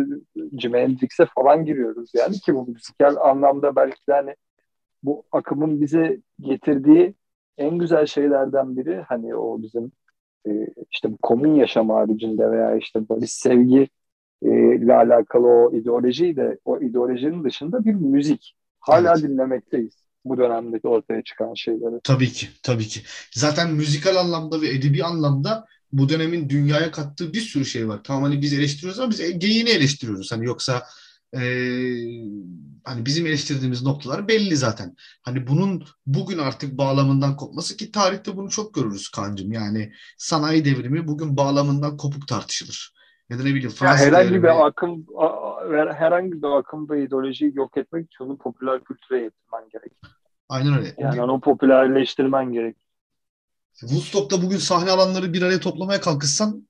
[0.59, 4.35] Jimi Hendrix'e falan giriyoruz yani ki bu müzikal anlamda belki de hani
[5.03, 7.13] bu akımın bize getirdiği
[7.57, 9.91] en güzel şeylerden biri hani o bizim
[10.47, 10.51] e,
[10.91, 13.89] işte bu komün yaşam haricinde veya işte barış sevgi
[14.41, 18.55] e, ile alakalı o ideolojiyi de o ideolojinin dışında bir müzik.
[18.79, 19.23] Hala evet.
[19.23, 21.99] dinlemekteyiz bu dönemdeki ortaya çıkan şeyleri.
[22.03, 22.99] Tabii ki, tabii ki.
[23.31, 27.99] Zaten müzikal anlamda ve edebi anlamda bu dönemin dünyaya kattığı bir sürü şey var.
[28.03, 30.31] Tamam hani biz eleştiriyoruz ama biz geyiğini eleştiriyoruz.
[30.31, 30.83] Hani yoksa
[31.33, 31.39] e,
[32.83, 34.95] hani bizim eleştirdiğimiz noktalar belli zaten.
[35.21, 39.51] Hani bunun bugün artık bağlamından kopması ki tarihte bunu çok görürüz kancım.
[39.51, 42.93] Yani sanayi devrimi bugün bağlamından kopuk tartışılır.
[43.29, 44.43] Ya da ne bileyim Fransız herhangi devrimi...
[44.43, 45.05] bir akım
[45.95, 49.91] herhangi bir akımda ideolojiyi yok etmek için onu popüler kültüre getirmen gerek.
[50.49, 50.95] Aynen öyle.
[50.97, 52.88] Yani onu popülerleştirmen gerek.
[53.79, 56.67] Woodstock'ta bugün sahne alanları bir araya toplamaya kalkışsan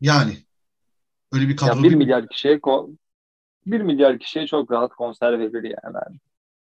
[0.00, 0.36] yani
[1.32, 1.76] öyle bir kadro.
[1.76, 2.60] Ya bir milyar kişiye
[3.66, 5.96] bir milyar kişiye çok rahat konser verilir yani.
[6.06, 6.18] yani.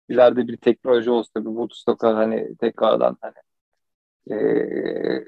[0.10, 3.34] İleride bir teknoloji olsa bir Woodstock'a hani tekrardan hani
[4.32, 5.26] ee,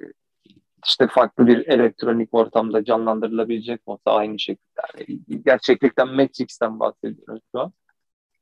[0.86, 4.82] işte farklı bir elektronik ortamda canlandırılabilecek olsa aynı şekilde.
[4.98, 7.74] Yani gerçeklikten Matrix'ten bahsediyoruz şu an.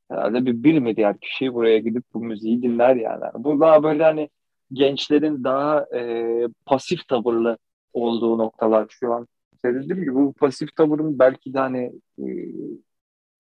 [0.10, 3.24] Herhalde bir bir milyar kişi buraya gidip bu müziği dinler yani.
[3.34, 4.30] Bu daha böyle hani
[4.74, 7.58] gençlerin daha e, pasif tavırlı
[7.94, 9.28] olduğu noktalar şu an.
[9.66, 12.26] Dediğim gibi bu pasif tavırın belki de hani e,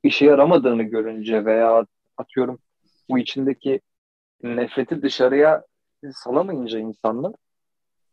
[0.03, 1.85] işe yaramadığını görünce veya
[2.17, 2.59] atıyorum
[3.09, 3.81] bu içindeki
[4.43, 5.65] nefreti dışarıya
[6.13, 7.33] salamayınca insanlar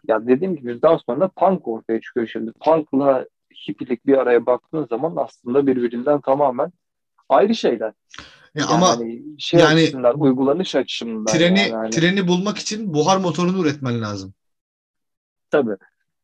[0.09, 2.53] ya dediğim gibi daha sonra punk ortaya çıkıyor şimdi.
[2.53, 3.27] Punk'la
[3.69, 6.73] hippilik bir araya baktığın zaman aslında birbirinden tamamen
[7.29, 7.93] ayrı şeyler.
[8.57, 11.25] Ya yani ama hani şey yani açısından, uygulanış açısından.
[11.25, 11.73] Treni yani.
[11.73, 14.35] Hani treni bulmak için buhar motorunu üretmen lazım.
[15.51, 15.77] Tabii.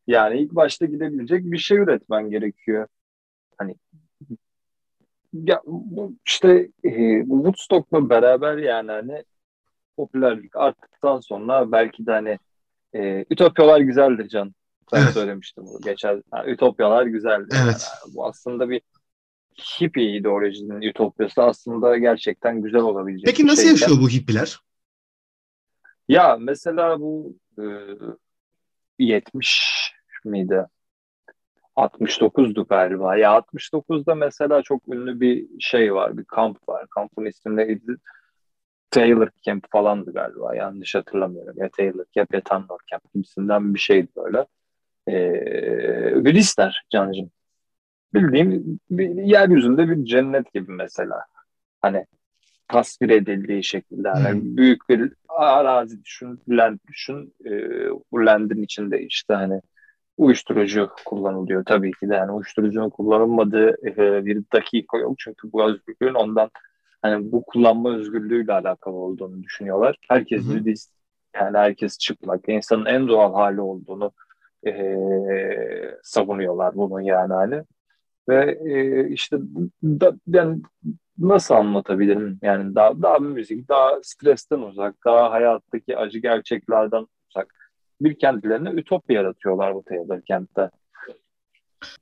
[0.07, 2.87] Yani ilk başta gidebilecek bir şey üretmen gerekiyor.
[3.57, 3.75] Hani
[5.33, 9.23] ya bu işte e, Woodstock'la beraber yani hani
[9.97, 12.39] popülerlik arttıktan sonra belki de hani
[12.95, 14.53] e, ütopyalar güzeldir Can.
[14.93, 15.13] Ben evet.
[15.13, 16.23] söylemiştim bu geçen.
[16.31, 17.57] Ha, ütopyalar güzeldir.
[17.63, 17.87] Evet.
[18.05, 18.81] Yani, bu aslında bir
[19.59, 23.71] hippie ideolojinin ütopyası aslında gerçekten güzel olabilecek Peki nasıl şeyken.
[23.71, 24.59] yaşıyor bu hippiler?
[26.07, 27.63] Ya mesela bu e,
[28.99, 29.93] 70
[30.25, 30.65] miydi?
[31.75, 33.17] 69'du galiba.
[33.17, 36.85] Ya 69'da mesela çok ünlü bir şey var, bir kamp var.
[36.95, 37.95] Kampın ismi neydi?
[38.91, 40.55] Taylor Camp falandı galiba.
[40.55, 41.53] Yanlış hatırlamıyorum.
[41.57, 44.45] Ya Taylor Camp ya Tanner Camp gibisinden bir şeydi böyle.
[45.09, 47.31] Ee, Budistler Cancım
[48.13, 51.25] bildiğim bir yeryüzünde bir cennet gibi mesela.
[51.81, 52.05] Hani
[52.67, 54.07] tasvir edildiği şekilde.
[54.07, 54.57] Yani hmm.
[54.57, 57.33] büyük bir arazi düşün, land düşün.
[57.45, 57.51] E,
[58.11, 59.61] bu landin içinde işte hani
[60.17, 62.15] uyuşturucu kullanılıyor tabii ki de.
[62.15, 65.15] Yani uyuşturucunun kullanılmadığı e, bir dakika yok.
[65.17, 66.49] Çünkü bu özgürlüğün ondan
[67.01, 69.97] hani bu kullanma özgürlüğüyle alakalı olduğunu düşünüyorlar.
[70.09, 70.77] Herkes bir
[71.35, 72.49] yani herkes çıplak.
[72.49, 74.11] insanın en doğal hali olduğunu
[74.67, 74.97] e,
[76.03, 77.63] savunuyorlar bunun yani hani.
[78.29, 79.37] Ve e, işte
[79.83, 80.61] da, yani
[81.17, 82.39] nasıl anlatabilirim?
[82.41, 87.53] Yani daha, daha müzik, daha stresten uzak, daha hayattaki acı gerçeklerden uzak
[88.01, 90.69] bir kendilerine ütopya yaratıyorlar bu Taylor kentte.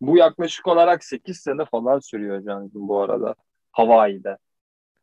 [0.02, 3.36] Bu yaklaşık olarak 8 sene falan sürüyor canım bu arada
[3.72, 4.38] Hawaii'de.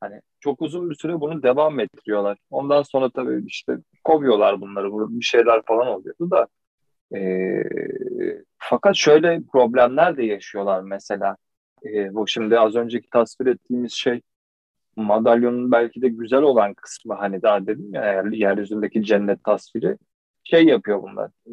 [0.00, 2.38] Hani çok uzun bir süre bunu devam ettiriyorlar.
[2.50, 5.18] Ondan sonra tabii işte kovuyorlar bunları.
[5.18, 6.46] Bir şeyler falan oluyordu da
[7.16, 7.20] e,
[8.58, 11.36] fakat şöyle problemler de yaşıyorlar mesela.
[11.84, 14.20] E, bu şimdi az önceki tasvir ettiğimiz şey
[14.96, 19.96] madalyonun belki de güzel olan kısmı hani daha dedim ya yeryüzündeki cennet tasviri
[20.44, 21.30] şey yapıyor bunlar.
[21.46, 21.52] E,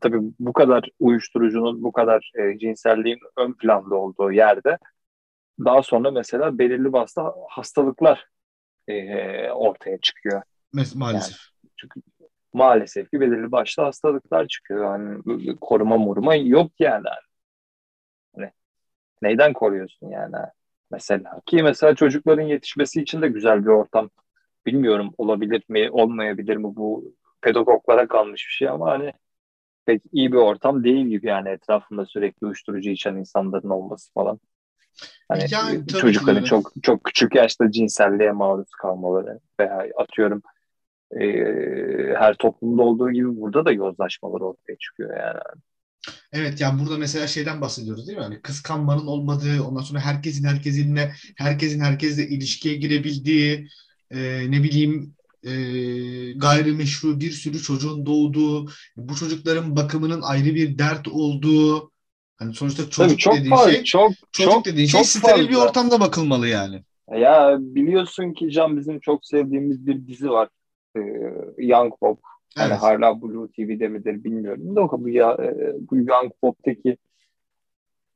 [0.00, 4.78] tabii bu kadar uyuşturucunun, bu kadar e, cinselliğin ön planda olduğu yerde
[5.64, 8.26] daha sonra mesela belirli başlı hastalıklar
[8.88, 10.42] e, ortaya çıkıyor.
[10.94, 11.36] Maalesef.
[11.64, 12.00] Yani çünkü
[12.52, 14.84] maalesef ki belirli başlı hastalıklar çıkıyor.
[14.84, 15.22] Yani
[15.60, 17.04] koruma moruma yok yani.
[18.36, 18.50] Hani
[19.22, 20.36] neyden koruyorsun yani?
[20.90, 24.10] Mesela ki mesela çocukların yetişmesi için de güzel bir ortam.
[24.66, 29.12] Bilmiyorum olabilir mi, olmayabilir mi bu pedagoglara kalmış bir şey ama hani
[29.86, 34.40] pek iyi bir ortam değil gibi yani etrafında sürekli uyuşturucu içen insanların olması falan.
[35.28, 40.42] Hani yani, çocukların çok çok küçük yaşta cinselliğe maruz kalmaları veya atıyorum
[41.20, 41.24] e,
[42.18, 45.40] her toplumda olduğu gibi burada da yozlaşmalar ortaya çıkıyor yani.
[46.32, 48.24] Evet yani burada mesela şeyden bahsediyoruz değil mi?
[48.24, 53.68] Hani kıskanmanın olmadığı, ondan sonra herkesin herkesinle, herkesin herkesle ilişkiye girebildiği,
[54.10, 55.52] e, ne bileyim e,
[56.32, 58.66] gayrimeşru bir sürü çocuğun doğduğu,
[58.96, 61.90] bu çocukların bakımının ayrı bir dert olduğu,
[62.36, 65.20] hani sonuçta çocuk Tabii çok dediğin fazla, şey, çok, çocuk çok, dediğin şey çok şey
[65.20, 66.82] steril bir ortamda bakılmalı yani.
[67.10, 70.48] Ya biliyorsun ki Can bizim çok sevdiğimiz bir dizi var.
[70.98, 72.18] Ee, Young Pop.
[72.58, 72.70] Evet.
[72.70, 76.96] Hani hala Blue TV'de midir bilmiyorum da bu, ya, e, bu Young Pop'taki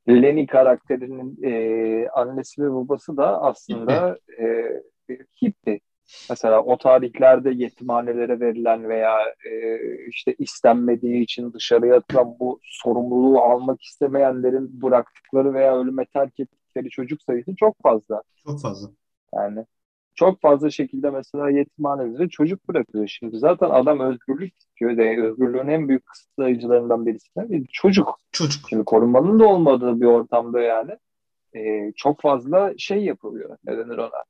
[0.09, 4.45] Lenny karakterinin e, annesi ve babası da aslında e,
[5.41, 5.79] hippie.
[6.29, 9.17] Mesela o tarihlerde yetimhanelere verilen veya
[9.51, 16.89] e, işte istenmediği için dışarıya atılan bu sorumluluğu almak istemeyenlerin bıraktıkları veya ölüme terk ettikleri
[16.89, 18.21] çocuk sayısı çok fazla.
[18.45, 18.89] Çok fazla.
[19.35, 19.65] Yani
[20.15, 23.07] çok fazla şekilde mesela yetimhanelere çocuk bırakıyor.
[23.07, 24.97] Şimdi zaten adam özgürlük istiyor.
[24.97, 28.19] De, özgürlüğün en büyük kısıtlayıcılarından birisi de çocuk.
[28.31, 28.69] Çocuk.
[28.69, 30.91] Şimdi korunmanın da olmadığı bir ortamda yani
[31.55, 33.57] e, çok fazla şey yapılıyor.
[33.65, 34.23] Ne denir ona?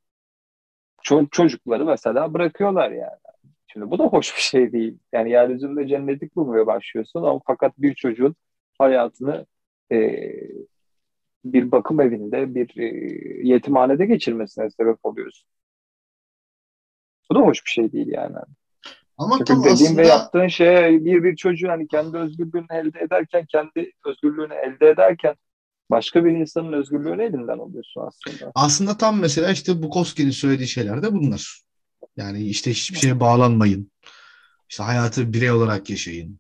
[1.04, 3.20] Ço- çocukları mesela bırakıyorlar yani.
[3.68, 4.98] Şimdi bu da hoş bir şey değil.
[5.14, 8.36] Yani yeryüzünde cennetlik bulmaya başlıyorsun ama fakat bir çocuğun
[8.78, 9.46] hayatını
[9.92, 9.98] e,
[11.46, 12.86] bir bakım evinde, bir e,
[13.48, 15.50] yetimhanede geçirmesine sebep oluyorsun.
[17.34, 18.36] Bu da hoş bir şey değil yani.
[19.18, 20.02] Ama Çünkü dediğin aslında...
[20.02, 25.36] ve yaptığın şey bir bir çocuğu hani kendi özgürlüğünü elde ederken, kendi özgürlüğünü elde ederken
[25.92, 28.52] başka bir insanın özgürlüğünü elinden alıyorsun aslında.
[28.56, 31.62] Aslında tam mesela işte Bukowski'nin söylediği şeyler de bunlar.
[32.18, 33.92] Yani işte hiçbir şeye bağlanmayın.
[34.70, 36.40] İşte hayatı birey olarak yaşayın.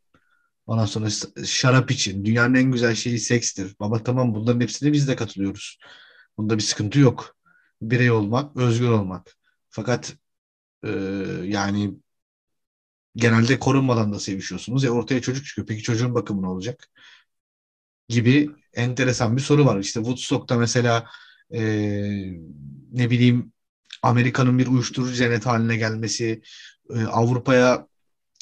[0.67, 1.07] Ondan sonra
[1.45, 2.25] şarap için.
[2.25, 3.75] Dünyanın en güzel şeyi sekstir.
[3.79, 5.77] Baba tamam bunların hepsine biz de katılıyoruz.
[6.37, 7.35] Bunda bir sıkıntı yok.
[7.81, 9.35] Birey olmak, özgür olmak.
[9.69, 10.15] Fakat
[10.83, 10.89] e,
[11.45, 11.93] yani
[13.15, 14.83] genelde korunmadan da sevişiyorsunuz.
[14.83, 15.67] Ya ortaya çocuk çıkıyor.
[15.67, 16.89] Peki çocuğun bakımı ne olacak?
[18.09, 19.79] Gibi enteresan bir soru var.
[19.79, 21.05] İşte Woodstock'ta mesela
[21.53, 21.61] e,
[22.91, 23.53] ne bileyim
[24.01, 26.41] Amerika'nın bir uyuşturucu cennet haline gelmesi,
[26.95, 27.87] e, Avrupa'ya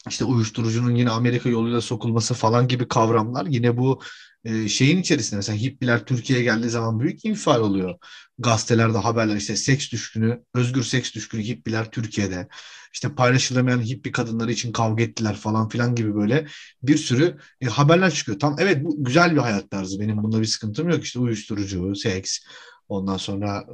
[0.09, 4.01] işte uyuşturucunun yine Amerika yoluyla sokulması falan gibi kavramlar yine bu
[4.45, 7.95] e, şeyin içerisinde mesela hippiler Türkiye'ye geldiği zaman büyük infial oluyor.
[8.39, 12.47] Gazetelerde haberler işte seks düşkünü, özgür seks düşkünü hippiler Türkiye'de.
[12.93, 16.47] işte paylaşılamayan hippi kadınları için kavga ettiler falan filan gibi böyle
[16.83, 18.39] bir sürü e, haberler çıkıyor.
[18.39, 19.99] Tam evet bu güzel bir hayat tarzı.
[19.99, 21.03] Benim bunda bir sıkıntım yok.
[21.03, 22.39] işte uyuşturucu, seks,
[22.89, 23.65] ondan sonra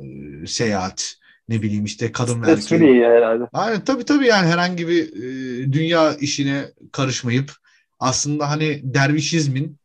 [0.43, 1.15] e, seyahat,
[1.49, 2.81] ne bileyim işte kadın ve erkek.
[2.81, 3.43] herhalde.
[3.53, 7.51] Aynen tabii tabii yani herhangi bir e, dünya işine karışmayıp
[7.99, 9.77] aslında hani dervişizmin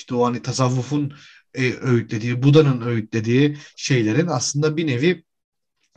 [0.00, 1.12] işte o hani tasavvufun
[1.54, 5.24] e, öğütlediği, Buda'nın öğütlediği şeylerin aslında bir nevi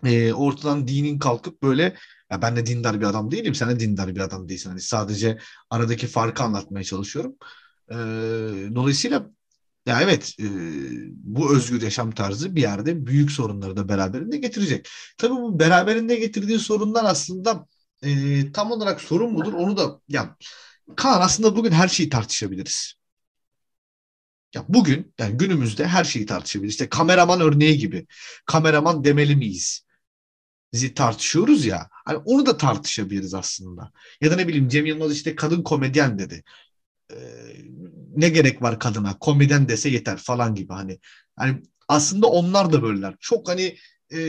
[0.06, 1.84] e, ortadan dinin kalkıp böyle
[2.32, 4.70] ya ben de dindar bir adam değilim, sen de dindar bir adam değilsin.
[4.70, 5.40] Hani sadece
[5.70, 7.36] aradaki farkı anlatmaya çalışıyorum.
[7.92, 7.96] E,
[8.76, 9.30] dolayısıyla
[9.86, 10.46] ya evet e,
[11.14, 14.90] bu özgür yaşam tarzı bir yerde büyük sorunları da beraberinde getirecek.
[15.18, 17.68] Tabii bu beraberinde getirdiği sorunlar aslında
[18.04, 20.38] e, tam olarak sorun mudur onu da ya
[20.96, 22.94] Kaan aslında bugün her şeyi tartışabiliriz.
[24.54, 26.74] Ya bugün yani günümüzde her şeyi tartışabiliriz.
[26.74, 28.08] İşte kameraman örneği gibi.
[28.46, 29.86] Kameraman demeli miyiz?
[30.74, 31.90] Bizi tartışıyoruz ya.
[32.06, 33.92] Hani onu da tartışabiliriz aslında.
[34.22, 36.44] Ya da ne bileyim Cem Yılmaz işte kadın komedyen dedi.
[37.14, 37.16] Ee,
[38.18, 39.20] ne gerek var kadına?
[39.20, 41.00] Komedyen dese yeter falan gibi hani.
[41.36, 43.16] Hani aslında onlar da böyleler.
[43.20, 43.78] Çok hani
[44.14, 44.20] ee,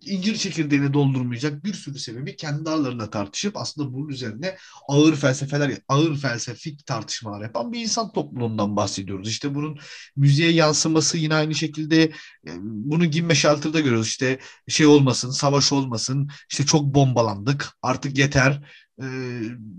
[0.00, 4.56] incir çekirdeğini doldurmayacak bir sürü sebebi kendi aralarında tartışıp aslında bunun üzerine
[4.88, 9.28] ağır felsefeler, ağır felsefik tartışmalar yapan bir insan topluluğundan bahsediyoruz.
[9.28, 9.78] İşte bunun
[10.16, 12.02] müziğe yansıması yine aynı şekilde
[12.46, 14.06] e, bunu Gimme Shelter'da görüyoruz.
[14.06, 18.62] İşte şey olmasın, savaş olmasın, işte çok bombalandık, artık yeter,
[19.02, 19.04] ee,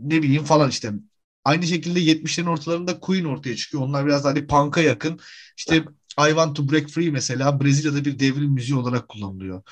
[0.04, 0.92] ne bileyim falan işte.
[1.46, 3.84] Aynı şekilde 70'lerin ortalarında Queen ortaya çıkıyor.
[3.84, 5.20] Onlar biraz daha hani punk'a yakın.
[5.58, 5.76] İşte
[6.20, 9.64] I Want to Break Free mesela Brezilya'da bir devrim müziği olarak kullanılıyor.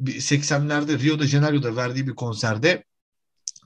[0.00, 2.84] 80'lerde Rio de Janeiro'da verdiği bir konserde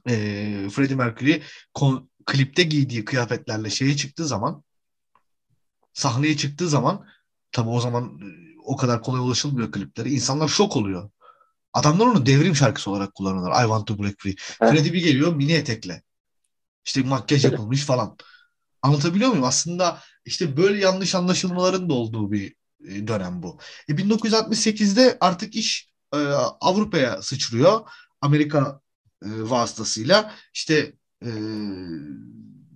[0.08, 1.42] e, Freddie Mercury
[1.74, 4.64] kon, klipte giydiği kıyafetlerle şeye çıktığı zaman
[5.92, 7.06] sahneye çıktığı zaman
[7.52, 8.26] tabi o zaman e,
[8.64, 10.10] o kadar kolay ulaşılmıyor kliplere.
[10.10, 11.10] İnsanlar şok oluyor.
[11.72, 13.64] Adamlar onu devrim şarkısı olarak kullanıyorlar.
[13.64, 14.34] I Want to Break Free.
[14.60, 14.72] Evet.
[14.72, 16.02] Freddie bir geliyor mini etekle.
[16.84, 18.16] İşte makyaj yapılmış falan.
[18.82, 19.44] Anlatabiliyor muyum?
[19.44, 22.54] Aslında işte böyle yanlış anlaşılmaların da olduğu bir
[22.88, 23.58] e, dönem bu.
[23.88, 26.18] E 1968'de artık iş e,
[26.60, 27.80] Avrupa'ya sıçrıyor.
[28.20, 28.80] Amerika
[29.24, 30.92] e, vasıtasıyla işte
[31.24, 31.30] e,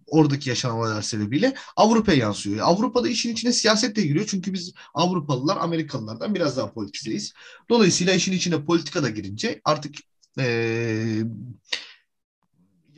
[0.06, 2.58] oradaki yaşanan olaylar sebebiyle Avrupa'ya yansıyor.
[2.62, 4.26] Avrupa'da işin içine siyaset de giriyor.
[4.28, 7.32] Çünkü biz Avrupalılar Amerikalılardan biraz daha politizeyiz.
[7.70, 9.94] Dolayısıyla işin içine politika da girince artık
[10.38, 11.22] e,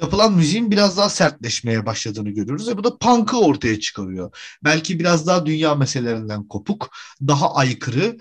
[0.03, 4.37] yapılan müziğin biraz daha sertleşmeye başladığını görüyoruz ve bu da punk'ı ortaya çıkarıyor.
[4.64, 8.18] Belki biraz daha dünya meselelerinden kopuk, daha aykırı, e,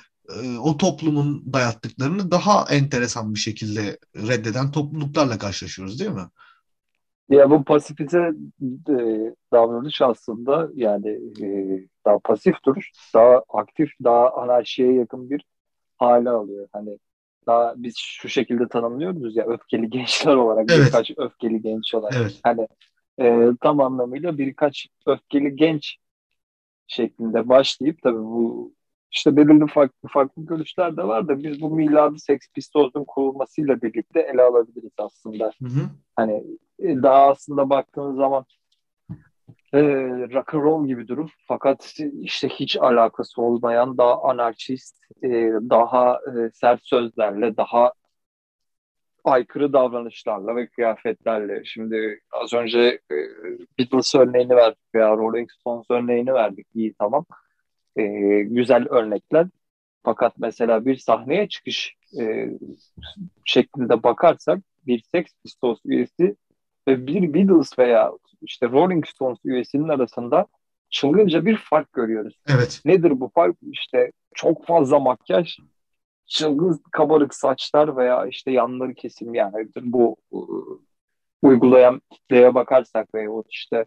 [0.64, 6.28] o toplumun dayattıklarını daha enteresan bir şekilde reddeden topluluklarla karşılaşıyoruz değil mi?
[7.30, 8.32] Ya bu pasifize
[8.90, 8.96] e,
[9.54, 11.10] davranış aslında yani
[11.42, 11.48] e,
[12.06, 15.46] daha pasif duruş, daha aktif, daha anarşiye yakın bir
[15.98, 16.68] hale alıyor.
[16.72, 17.00] Hani
[17.48, 20.86] daha biz şu şekilde tanımlıyoruz ya öfkeli gençler olarak evet.
[20.86, 22.16] birkaç öfkeli genç olarak.
[22.18, 22.40] Evet.
[22.44, 22.68] Hani
[23.22, 25.98] e, tam anlamıyla birkaç öfkeli genç
[26.88, 28.74] şeklinde başlayıp tabii bu
[29.14, 34.20] işte belirli farklı farklı görüşler de var da biz bu miladı Sex Pistols'un kurulmasıyla birlikte
[34.20, 35.46] ele alabiliriz aslında.
[35.46, 35.90] Hı hı.
[36.16, 36.44] Hani
[36.80, 38.46] e, daha aslında baktığınız zaman
[39.74, 39.82] e,
[40.34, 45.30] rock and roll gibi durum fakat işte hiç alakası olmayan daha anarşist, e,
[45.70, 47.94] daha e, sert sözlerle, daha
[49.24, 51.66] aykırı davranışlarla ve kıyafetlerle.
[51.66, 52.80] Şimdi az önce
[53.12, 53.16] e,
[53.80, 56.68] Beatles örneğini verdik veya Rolling Stones örneğini verdik.
[56.76, 57.26] İyi tamam.
[57.98, 58.04] E,
[58.42, 59.48] güzel örnekler.
[60.04, 62.50] Fakat mesela bir sahneye çıkış e,
[63.46, 66.36] şeklinde bakarsak bir Sex Pistols üyesi
[66.88, 70.48] ve bir Beatles veya işte Rolling Stones üyesinin arasında
[70.90, 72.40] çılgınca bir fark görüyoruz.
[72.48, 72.82] Evet.
[72.86, 73.56] Nedir bu fark?
[73.72, 75.58] İşte çok fazla makyaj,
[76.26, 80.16] çılgın kabarık saçlar veya işte yanları kesim yani bu
[81.42, 83.86] uygulayan kitleye bakarsak veya işte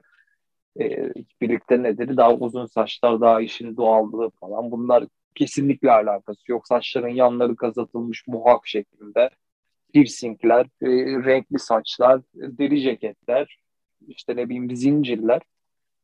[0.81, 5.05] e, birlikte nedir daha uzun saçlar daha işin doğallığı falan bunlar
[5.35, 6.69] kesinlikle alakası yok.
[6.69, 9.31] Saçların yanları kazatılmış muhak şeklinde
[9.93, 10.89] piercingler, e,
[11.25, 13.59] renkli saçlar, deri ceketler,
[14.09, 15.43] işte ne bileyim zincirler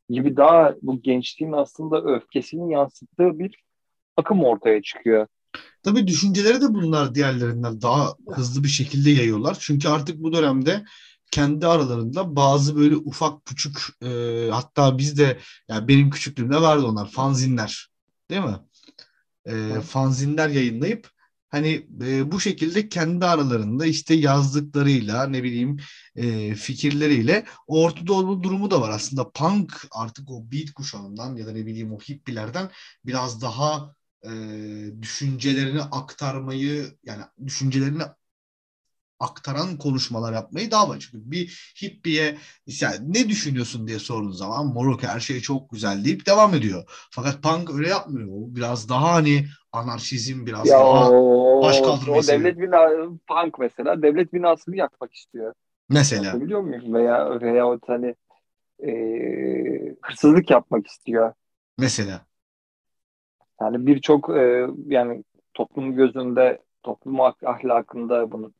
[0.08, 3.62] gibi daha bu gençliğin aslında öfkesini yansıttığı bir
[4.16, 5.26] akım ortaya çıkıyor.
[5.82, 9.56] Tabii düşünceleri de bunlar diğerlerinden daha hızlı bir şekilde yayıyorlar.
[9.60, 10.84] Çünkü artık bu dönemde
[11.32, 17.88] kendi aralarında bazı böyle ufak küçük e, hatta bizde yani benim küçüklüğümde vardı onlar fanzinler
[18.30, 18.58] değil mi?
[19.46, 21.10] E, fanzinler yayınlayıp
[21.50, 25.76] hani e, bu şekilde kendi aralarında işte yazdıklarıyla ne bileyim
[26.16, 31.52] e, fikirleriyle Orta Doğu durumu da var aslında punk artık o beat kuşağından ya da
[31.52, 32.70] ne bileyim o hippielerden
[33.06, 34.30] biraz daha e,
[35.02, 38.02] düşüncelerini aktarmayı yani düşüncelerini
[39.22, 40.98] aktaran konuşmalar yapmayı daha var.
[41.00, 42.36] Çünkü bir hippiye
[42.80, 47.08] yani ne düşünüyorsun diye sorduğun zaman Morok her şey çok güzel deyip devam ediyor.
[47.10, 48.28] Fakat punk öyle yapmıyor.
[48.28, 51.10] O biraz daha hani anarşizm biraz ya daha
[51.62, 55.54] baş kaldırmayı O devlet binası punk mesela devlet binasını yakmak istiyor.
[55.88, 56.40] Mesela.
[56.40, 56.94] Biliyor muyum?
[56.94, 58.14] Veya veya o hani
[58.86, 58.92] e,
[60.02, 61.32] hırsızlık yapmak istiyor.
[61.78, 62.26] Mesela.
[63.60, 68.52] Yani birçok e, yani toplum gözünde toplum ahlakında bunu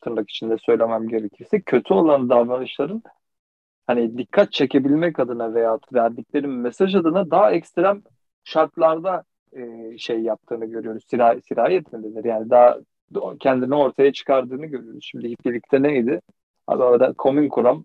[0.00, 3.02] tırnak içinde söylemem gerekirse kötü olan davranışların
[3.86, 8.02] hani dikkat çekebilmek adına veya verdikleri mesaj adına daha ekstrem
[8.44, 11.04] şartlarda e, şey yaptığını görüyoruz.
[11.10, 12.24] Sirayet, sirayet mi denir?
[12.24, 12.78] Yani daha
[13.40, 15.04] kendini ortaya çıkardığını görüyoruz.
[15.10, 16.20] Şimdi birlikte neydi?
[16.66, 17.84] Abi arada komün kuram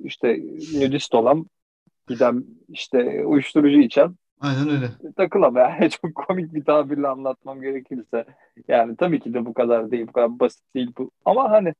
[0.00, 0.38] işte
[0.74, 1.46] nudist olan
[2.08, 5.12] giden işte uyuşturucu içen Aynen öyle.
[5.16, 8.24] Takılam yani çok komik bir tabirle anlatmam gerekirse.
[8.68, 11.10] Yani tabii ki de bu kadar değil, bu kadar basit değil bu.
[11.24, 11.74] Ama hani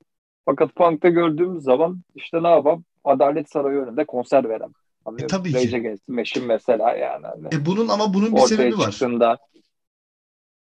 [0.44, 2.84] fakat Punk'ta gördüğümüz zaman işte ne yapalım?
[3.04, 4.70] Adalet Sarayı önünde konser veren.
[5.18, 5.72] E, tabii ki.
[5.72, 7.26] Rage Meşin mesela yani.
[7.26, 8.90] Hani e, bunun ama bunun bir sebebi var.
[8.90, 9.38] Çıktığında,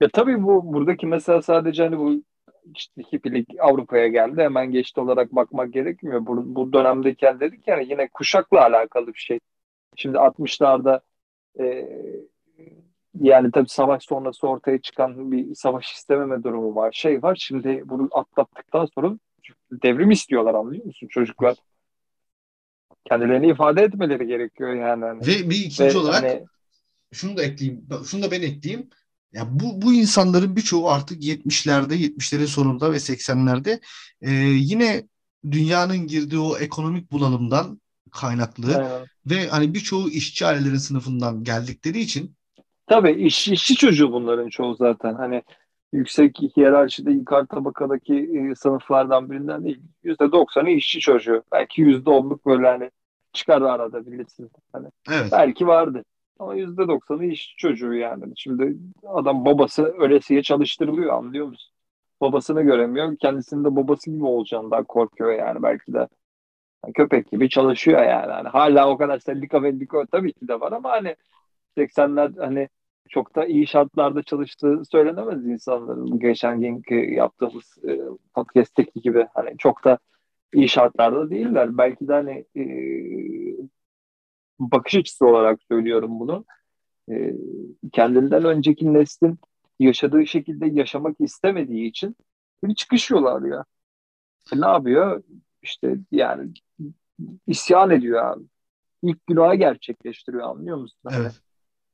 [0.01, 2.23] ya tabii bu buradaki mesela sadece hani bu
[2.75, 4.41] işte hippilik Avrupa'ya geldi.
[4.41, 6.25] Hemen geçti olarak bakmak gerekmiyor.
[6.25, 9.39] Bu, bu dönemdeyken dedik yani yine kuşakla alakalı bir şey.
[9.95, 10.99] Şimdi 60'larda
[11.59, 11.87] e,
[13.21, 16.91] yani tabii savaş sonrası ortaya çıkan bir savaş istememe durumu var.
[16.91, 19.17] Şey var şimdi bunu atlattıktan sonra
[19.71, 21.55] devrim istiyorlar anlıyor musun çocuklar?
[23.05, 25.05] Kendilerini ifade etmeleri gerekiyor yani.
[25.05, 25.21] Hani.
[25.21, 26.45] Ve bir ikinci Ve olarak hani,
[27.13, 28.89] şunu da ekleyeyim, şunu da ben ekleyeyim.
[29.33, 33.81] Ya bu bu insanların birçoğu artık 70'lerde, 70'lerin sonunda ve 80'lerde
[34.21, 35.07] e, yine
[35.51, 37.81] dünyanın girdiği o ekonomik bulanımdan
[38.17, 39.07] kaynaklı Aynen.
[39.25, 42.37] ve hani birçoğu işçi ailelerin sınıfından geldikleri için
[42.87, 45.13] Tabii iş, işçi çocuğu bunların çoğu zaten.
[45.13, 45.43] Hani
[45.93, 49.81] yüksek hiyerarşide yukarı tabakadaki e, sınıflardan birinden değil.
[50.03, 51.43] Yüzde doksanı işçi çocuğu.
[51.51, 52.91] Belki yüzde onluk böyle hani
[53.33, 54.51] çıkar arada bilirsin.
[54.73, 55.31] Hani evet.
[55.31, 56.03] Belki vardı.
[56.39, 58.23] Ama yüzde doksanı işçi çocuğu yani.
[58.35, 61.73] Şimdi adam babası ölesiye çalıştırılıyor anlıyor musun?
[62.21, 63.17] Babasını göremiyor.
[63.17, 66.07] Kendisinin de babası gibi olacağından korkuyor yani belki de.
[66.95, 68.31] Köpek gibi çalışıyor yani.
[68.31, 71.15] Hani hala o kadar sendika mendika tabii ki de var ama hani
[71.77, 72.69] 80'ler hani
[73.09, 76.19] çok da iyi şartlarda çalıştığı söylenemez insanların.
[76.19, 77.99] Geçen günkü yaptığımız e,
[78.35, 79.99] podcast'teki gibi hani çok da
[80.53, 81.77] iyi şartlarda değiller.
[81.77, 82.63] Belki de hani e,
[84.59, 86.45] bakış açısı olarak söylüyorum bunu.
[87.11, 87.33] E,
[87.93, 89.39] kendinden önceki neslin
[89.79, 92.15] yaşadığı şekilde yaşamak istemediği için
[92.63, 93.63] bir çıkış yolu arıyor.
[94.53, 95.23] E ne yapıyor?
[95.61, 96.53] İşte yani
[97.47, 98.43] isyan ediyor abi.
[99.03, 100.99] İlk günahı gerçekleştiriyor anlıyor musun?
[101.05, 101.41] Hani Evet.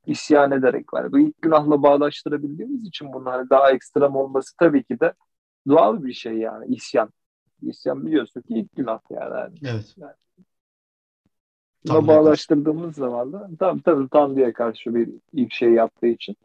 [0.07, 1.11] isyan ederek var.
[1.11, 5.13] Bu ilk günahla bağdaştırabildiğimiz için bunun hani daha ekstrem olması tabii ki de
[5.67, 7.09] doğal bir şey yani isyan.
[7.61, 9.33] İsyan biliyorsun ki ilk günah yani.
[9.33, 9.53] yani.
[9.63, 9.95] Evet.
[11.85, 16.35] Buna Tanrı'ya bağdaştırdığımız zaman da tabii tabii Tanrı'ya karşı bir ilk şey yaptığı için.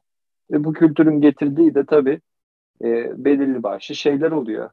[0.51, 2.20] Ve bu kültürün getirdiği de tabii
[2.85, 4.70] e, belirli başlı şeyler oluyor.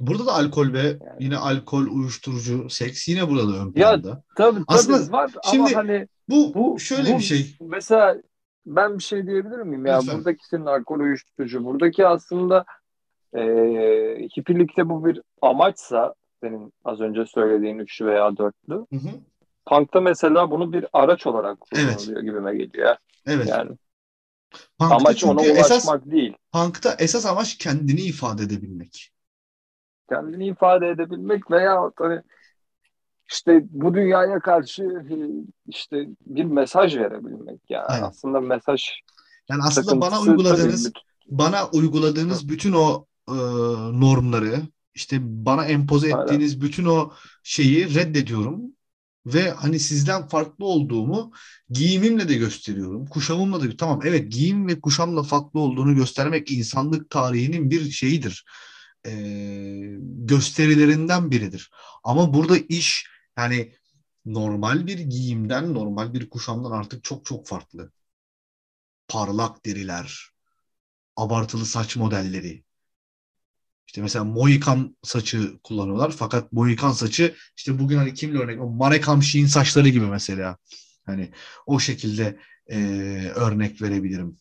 [0.00, 1.00] Burada da alkol ve Yani.
[1.20, 4.22] yine alkol, uyuşturucu, seks yine burada da ön Ya, planda.
[4.36, 7.56] Tabii tabii Aslında var şimdi ama hani Bu, bu şöyle bu bir şey.
[7.60, 8.16] mesela
[8.66, 10.18] ben bir şey diyebilir miyim ya Lütfen.
[10.18, 12.64] buradaki senin alkol uyuşturucu buradaki aslında
[13.36, 13.40] e,
[14.38, 19.08] hippilikte bu bir amaçsa senin az önce söylediğin üçlü veya dörtlü Hı hı.
[19.66, 21.96] punkta mesela bunu bir araç olarak Evet.
[21.96, 22.96] kullanılıyor gibime geliyor.
[23.26, 23.48] Evet.
[23.48, 23.70] Yani
[24.78, 26.34] Punk'ta amaç ona ulaşmak esas değil.
[26.52, 29.12] punk'ta esas amaç kendini ifade edebilmek.
[30.08, 32.22] Kendini ifade edebilmek veya hani
[33.30, 35.16] işte bu dünyaya karşı e,
[35.66, 38.04] işte bir mesaj verebilmek yani Aynen.
[38.04, 38.82] aslında mesaj
[39.50, 43.34] Yani aslında bana uyguladığınız tabii bana uyguladığınız bütün o e,
[44.00, 44.62] normları
[44.94, 46.24] işte bana empoze Aynen.
[46.24, 48.60] ettiğiniz bütün o şeyi reddediyorum
[49.26, 51.32] ve hani sizden farklı olduğumu
[51.70, 53.06] giyimimle de gösteriyorum.
[53.06, 58.44] Kuşamımla da tamam evet giyim ve kuşamla farklı olduğunu göstermek insanlık tarihinin bir şeyidir.
[59.06, 59.12] E,
[60.00, 61.70] gösterilerinden biridir.
[62.04, 63.06] Ama burada iş
[63.38, 63.72] yani
[64.24, 67.92] normal bir giyimden, normal bir kuşamdan artık çok çok farklı.
[69.08, 70.30] Parlak deriler,
[71.16, 72.64] abartılı saç modelleri.
[73.86, 76.10] İşte mesela Mohikan saçı kullanıyorlar.
[76.10, 78.60] Fakat Mohikan saçı işte bugün hani kimle örnek?
[78.60, 80.56] O Marek Hamşik'in saçları gibi mesela.
[81.06, 81.32] Hani
[81.66, 82.38] o şekilde
[82.70, 82.78] e,
[83.34, 84.36] örnek verebilirim.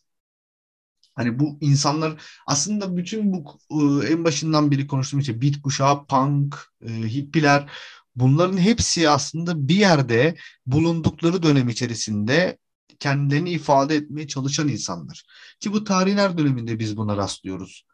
[1.15, 6.55] Hani bu insanlar aslında bütün bu e, en başından beri konuştuğum işte beat kuşağı, punk,
[6.81, 7.71] e, hippiler
[8.15, 10.35] bunların hepsi aslında bir yerde
[10.65, 12.57] bulundukları dönem içerisinde
[12.99, 15.23] kendilerini ifade etmeye çalışan insanlar.
[15.59, 17.85] Ki bu tarihin her döneminde biz buna rastlıyoruz.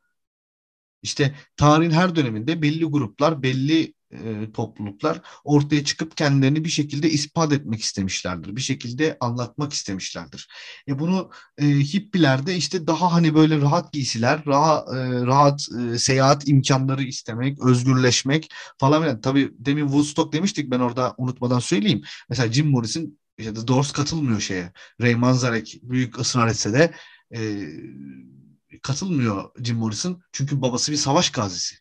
[1.01, 7.53] İşte tarihin her döneminde belli gruplar, belli e, topluluklar ortaya çıkıp kendilerini bir şekilde ispat
[7.53, 8.55] etmek istemişlerdir.
[8.55, 10.47] Bir şekilde anlatmak istemişlerdir.
[10.88, 16.47] E bunu e, hippilerde işte daha hani böyle rahat giysiler, rahat, e, rahat e, seyahat
[16.47, 19.22] imkanları istemek, özgürleşmek falan filan.
[19.22, 22.01] Tabii demin Woodstock demiştik ben orada unutmadan söyleyeyim.
[22.30, 24.72] Mesela Jim Morrison işte The Doors katılmıyor şeye.
[25.01, 26.93] Ray Manzarek büyük ısrar etse de
[27.36, 30.22] e, katılmıyor Jim Morrison.
[30.32, 31.76] Çünkü babası bir savaş gazisi.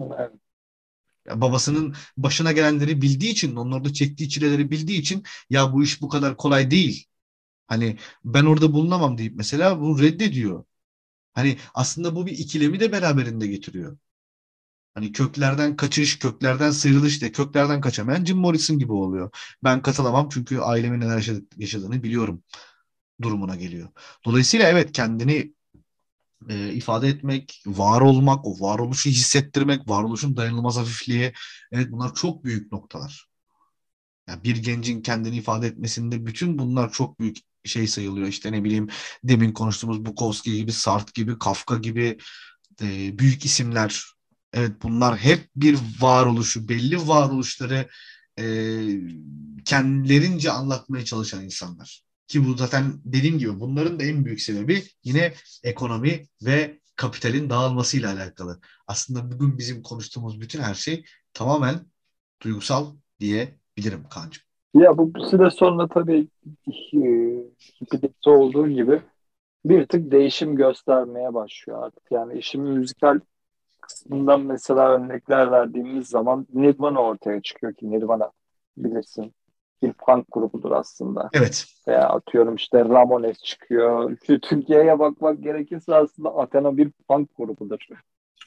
[0.00, 0.47] Evet.
[1.28, 6.02] Ya babasının başına gelenleri bildiği için, onun orada çektiği çileleri bildiği için ya bu iş
[6.02, 7.06] bu kadar kolay değil.
[7.68, 10.64] Hani ben orada bulunamam deyip mesela bunu reddediyor.
[11.34, 13.98] Hani aslında bu bir ikilemi de beraberinde getiriyor.
[14.94, 19.30] Hani köklerden kaçış, köklerden sıyrılış de köklerden kaçamayan Jim Morrison gibi oluyor.
[19.64, 22.42] Ben katılamam çünkü ailemin neler yaşadı- yaşadığını biliyorum
[23.22, 23.88] durumuna geliyor.
[24.26, 25.54] Dolayısıyla evet kendini
[26.48, 31.32] e, ifade etmek, var olmak, o varoluşu hissettirmek, varoluşun dayanılmaz hafifliği,
[31.72, 33.28] evet bunlar çok büyük noktalar.
[34.28, 38.28] Yani bir gencin kendini ifade etmesinde bütün bunlar çok büyük şey sayılıyor.
[38.28, 38.88] İşte ne bileyim
[39.24, 42.18] demin konuştuğumuz Bukowski gibi, Sartre gibi, Kafka gibi
[42.82, 44.04] e, büyük isimler.
[44.52, 47.88] Evet bunlar hep bir varoluşu, belli varoluşları
[48.38, 48.44] e,
[49.64, 52.07] kendilerince anlatmaya çalışan insanlar.
[52.28, 55.32] Ki bu zaten dediğim gibi bunların da en büyük sebebi yine
[55.64, 58.60] ekonomi ve kapitalin dağılmasıyla alakalı.
[58.86, 61.74] Aslında bugün bizim konuştuğumuz bütün her şey tamamen
[62.42, 62.86] duygusal
[63.20, 64.42] diyebilirim Kaan'cığım.
[64.74, 66.28] Ya bu süre sonra tabii
[66.68, 67.00] e,
[67.80, 69.02] hippilikte olduğu gibi
[69.64, 72.02] bir tık değişim göstermeye başlıyor artık.
[72.10, 73.20] Yani işin müzikal
[73.80, 78.32] kısmından mesela örnekler verdiğimiz zaman Nirvana ortaya çıkıyor ki Nirvana
[78.76, 79.34] bilirsin
[79.82, 81.30] bir punk grubudur aslında.
[81.32, 81.66] Evet.
[81.88, 84.16] Veya atıyorum işte Ramones çıkıyor.
[84.42, 87.78] Türkiye'ye bakmak gerekirse aslında Athena bir punk grubudur.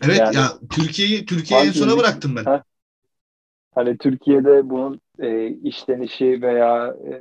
[0.03, 2.43] Evet Yani- ya Türkiye'yi Türkiye'ye en sona bıraktım ben.
[2.43, 2.63] Ha.
[3.75, 7.15] Hani Türkiye'de bunun e, işlenişi veya e,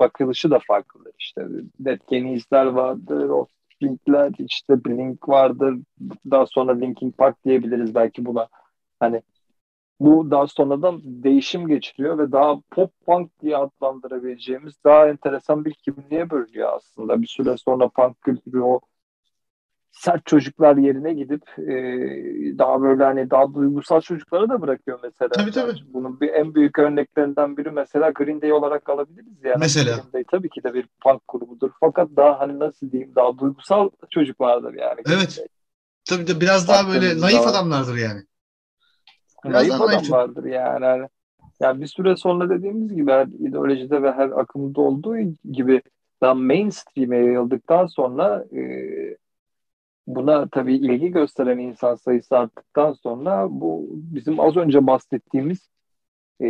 [0.00, 1.12] bakılışı da farklıdır.
[1.18, 1.46] İşte
[1.80, 5.78] Dead Kennedys'ler vardır, Offspring'ler, işte Blink vardır.
[6.30, 8.48] Daha sonra Linkin Park diyebiliriz belki buna.
[9.00, 9.22] Hani
[10.04, 16.30] bu daha sonradan değişim geçiriyor ve daha pop punk diye adlandırabileceğimiz daha enteresan bir kimliğe
[16.30, 17.22] bölünüyor aslında.
[17.22, 18.80] Bir süre sonra punk kültürü o
[19.92, 21.74] sert çocuklar yerine gidip e,
[22.58, 25.28] daha böyle hani daha duygusal çocuklara da bırakıyor mesela.
[25.28, 25.72] Tabii tabii.
[25.94, 29.56] Bunun bir en büyük örneklerinden biri mesela Green Day olarak alabiliriz yani.
[29.58, 29.96] Mesela.
[29.96, 31.70] Green Day tabii ki de bir punk grubudur.
[31.80, 35.00] Fakat daha hani nasıl diyeyim daha duygusal çocuklardır yani.
[35.06, 35.44] Evet.
[36.04, 38.22] Tabii de biraz daha böyle naif adamlardır yani.
[39.44, 40.84] Biraz naif adamlardır yani.
[40.84, 41.08] yani.
[41.60, 45.16] Yani bir süre sonra dediğimiz gibi her ideolojide ve her akımda olduğu
[45.52, 45.82] gibi
[46.20, 48.62] daha mainstream'e yayıldıktan sonra e,
[50.06, 55.70] buna tabii ilgi gösteren insan sayısı arttıktan sonra bu bizim az önce bahsettiğimiz
[56.40, 56.46] e,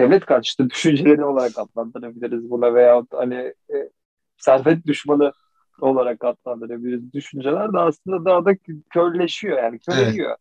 [0.00, 3.90] devlet karşıtı düşünceleri olarak adlandırabiliriz buna veya hani e,
[4.38, 5.32] servet düşmanı
[5.80, 7.12] olarak adlandırabiliriz.
[7.12, 8.56] Düşünceler de aslında daha da
[8.90, 10.28] körleşiyor yani köreliyor.
[10.28, 10.38] Evet.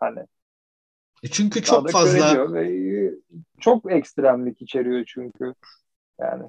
[0.00, 0.26] Hani
[1.30, 2.46] çünkü çok fazla
[3.60, 5.54] çok ekstremlik içeriyor çünkü.
[6.20, 6.42] Yani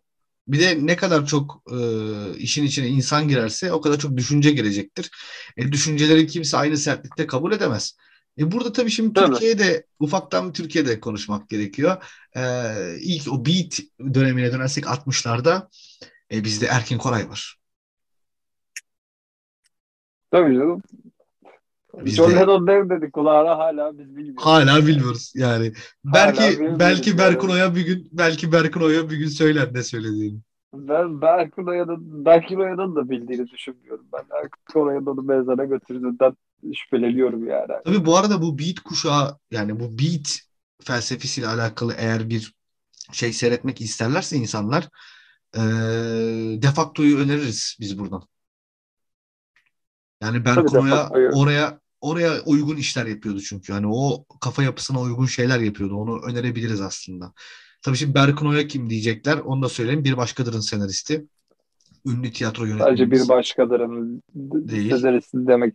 [0.47, 1.77] bir de ne kadar çok e,
[2.37, 5.11] işin içine insan girerse o kadar çok düşünce girecektir.
[5.57, 7.97] E, düşünceleri kimse aynı sertlikte kabul edemez.
[8.39, 9.31] E burada tabii şimdi tabii.
[9.31, 12.03] Türkiye'de ufaktan Türkiye'de konuşmak gerekiyor.
[12.35, 12.41] E,
[12.99, 13.79] ilk o beat
[14.13, 15.67] dönemine dönersek 60'larda
[16.31, 17.57] e, bizde Erkin Koray var.
[20.31, 20.81] Tabii canım.
[22.01, 24.45] Biz John Lennon dev dedi kulağına hala biz bilmiyoruz.
[24.45, 25.73] Hala bilmiyoruz yani.
[26.05, 30.39] Belki belki Berkun Oya bir gün belki Berkun Oya bir gün söyler ne söylediğini.
[30.73, 34.05] Ben Berkun Oya'nın Berkun Oya'nın da bildiğini düşünmüyorum.
[34.13, 36.37] Ben Berkun Oya'nın onu mezara götürdüğünden
[36.73, 37.67] şüpheleniyorum yani.
[37.85, 40.39] Tabii bu arada bu beat kuşağı yani bu beat
[40.83, 42.55] felsefesiyle alakalı eğer bir
[43.11, 44.89] şey seyretmek isterlerse insanlar
[45.55, 45.61] ee,
[46.61, 48.23] defaktoyu öneririz biz buradan.
[50.21, 53.73] Yani Berkun Oya oraya oraya uygun işler yapıyordu çünkü.
[53.73, 55.95] Hani o kafa yapısına uygun şeyler yapıyordu.
[55.95, 57.33] Onu önerebiliriz aslında.
[57.81, 59.37] Tabii şimdi Berkun Oya kim diyecekler.
[59.37, 60.03] Onu da söyleyeyim.
[60.03, 61.25] Bir Başkadır'ın senaristi.
[62.05, 62.87] Ünlü tiyatro yönetmeni.
[62.87, 64.97] Sadece Bir Başkadır'ın değil.
[64.97, 65.73] senaristi demek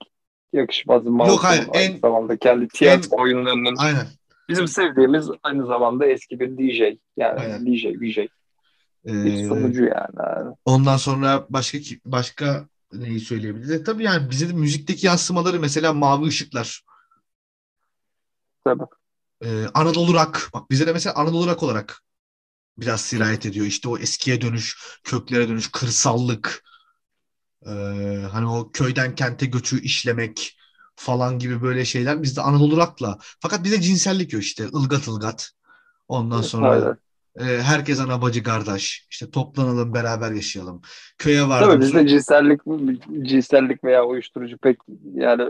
[0.53, 1.05] yakışmaz.
[1.05, 1.67] Yok hayır.
[1.73, 4.07] En, zamanda kendi tiyatro en, oyunlarının aynen.
[4.49, 6.81] bizim sevdiğimiz aynı zamanda eski bir DJ.
[7.17, 7.67] Yani aynen.
[7.67, 8.19] DJ, DJ.
[8.19, 10.55] Ee, bir sunucu yani.
[10.65, 13.71] Ondan sonra başka başka neyi söyleyebiliriz?
[13.71, 16.85] E, tabii yani bize de müzikteki yansımaları mesela mavi ışıklar.
[18.65, 18.85] Tabii.
[19.45, 20.51] Ee, Anadolu Rock.
[20.55, 22.03] Bak bize de mesela Anadolu Rock olarak
[22.79, 23.67] biraz sirayet ediyor.
[23.67, 26.65] İşte o eskiye dönüş, köklere dönüş, kırsallık.
[27.67, 27.71] Ee,
[28.33, 30.57] hani o köyden kente göçü işlemek
[30.97, 33.19] falan gibi böyle şeyler bizde Anadolu Rock'la.
[33.41, 34.65] Fakat bize cinsellik yok işte.
[34.65, 35.51] ılgat ılgat.
[36.09, 36.97] Ondan sonra Aynen
[37.39, 39.07] e, herkes ana bacı kardeş.
[39.11, 40.83] İşte toplanalım beraber yaşayalım.
[41.19, 41.71] Köye vardım.
[41.71, 42.61] Tabii bizde cinsellik,
[43.23, 44.79] cinsellik veya uyuşturucu pek
[45.15, 45.43] yani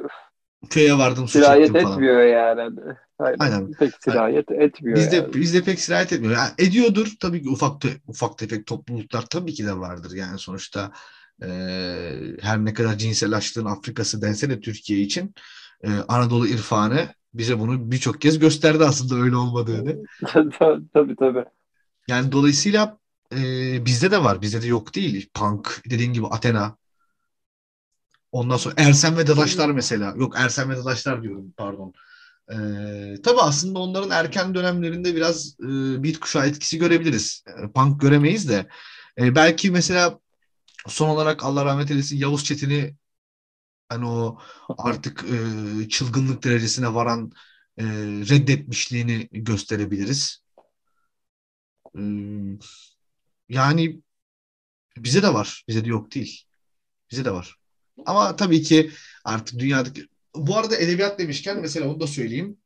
[0.71, 2.25] köye vardım sirayet etmiyor falan.
[2.25, 2.71] yani.
[3.19, 3.39] Aynen.
[3.39, 3.73] Aynen.
[3.73, 4.97] Pek sirayet yani, etmiyor.
[4.97, 5.35] Bizde yani.
[5.35, 6.35] bizde pek sirayet etmiyor.
[6.35, 10.93] Yani ediyordur tabii ki ufak te, ufak tefek topluluklar tabii ki de vardır yani sonuçta
[11.43, 11.49] e,
[12.41, 15.35] her ne kadar cinsel açlığın Afrikası dense de Türkiye için
[15.85, 19.97] e, Anadolu irfanı bize bunu birçok kez gösterdi aslında öyle olmadığını.
[20.95, 21.45] tabii tabii.
[22.11, 22.99] Yani dolayısıyla
[23.33, 23.39] e,
[23.87, 24.43] bizde de var.
[24.43, 25.31] Bizde de yok değil.
[25.35, 26.77] Punk dediğin gibi Athena.
[28.33, 30.15] Ondan sonra Ersen ve Dadaşlar mesela.
[30.17, 31.93] Yok Ersen ve Dadaşlar diyorum pardon.
[32.51, 32.57] E,
[33.23, 35.67] tabii aslında onların erken dönemlerinde biraz e,
[36.05, 37.45] beat kuşağı etkisi görebiliriz.
[37.47, 38.69] E, punk göremeyiz de.
[39.19, 40.19] E, belki mesela
[40.87, 42.97] son olarak Allah rahmet eylesin Yavuz Çetin'i
[43.89, 44.39] hani o
[44.79, 47.33] artık e, çılgınlık derecesine varan
[47.79, 47.85] e,
[48.31, 50.43] reddetmişliğini gösterebiliriz.
[51.95, 52.59] Hmm.
[53.49, 54.03] yani
[54.97, 55.65] bize de var.
[55.69, 56.45] Bize de yok değil.
[57.11, 57.57] Bize de var.
[58.07, 58.93] Ama tabii ki
[59.25, 62.59] artık dünyadaki bu arada edebiyat demişken mesela onu da söyleyeyim.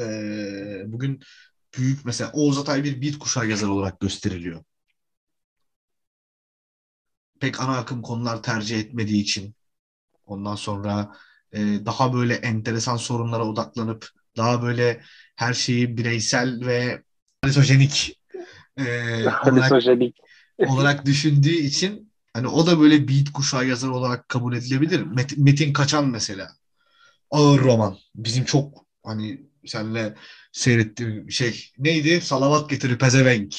[0.00, 1.20] Ee, bugün
[1.78, 4.64] büyük mesela Oğuz Atay bir beat kuşağı yazar olarak gösteriliyor.
[7.40, 9.54] Pek ana akım konular tercih etmediği için
[10.26, 11.16] ondan sonra
[11.52, 15.02] e, daha böyle enteresan sorunlara odaklanıp daha böyle
[15.36, 17.02] her şeyi bireysel ve
[17.44, 18.17] misojenik
[18.78, 19.72] e, olarak,
[20.68, 25.00] olarak düşündüğü için hani o da böyle beat kuşağı yazar olarak kabul edilebilir.
[25.00, 26.48] Metin, Metin Kaçan mesela.
[27.30, 27.98] Ağır roman.
[28.14, 30.14] Bizim çok hani senle
[30.52, 32.20] seyrettiğim şey neydi?
[32.20, 33.54] Salavat getirir pezevenk.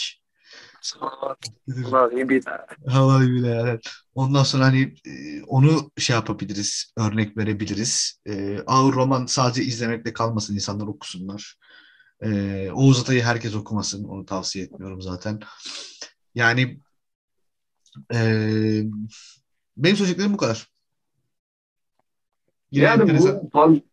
[2.80, 3.80] Vallahi bile yani.
[4.16, 4.94] Ondan sonra hani
[5.48, 8.20] onu şey yapabiliriz, örnek verebiliriz.
[8.28, 11.56] Ee, ağır roman sadece izlemekle kalmasın, insanlar okusunlar.
[12.22, 14.04] Ee, Oğuz Atay'ı herkes okumasın.
[14.04, 15.40] Onu tavsiye etmiyorum zaten.
[16.36, 16.80] Yani
[18.14, 18.20] e,
[19.78, 20.68] benim söyleyeceklerim bu kadar.
[22.72, 23.44] Yine yani enteresan.
[23.44, 23.84] bu punk,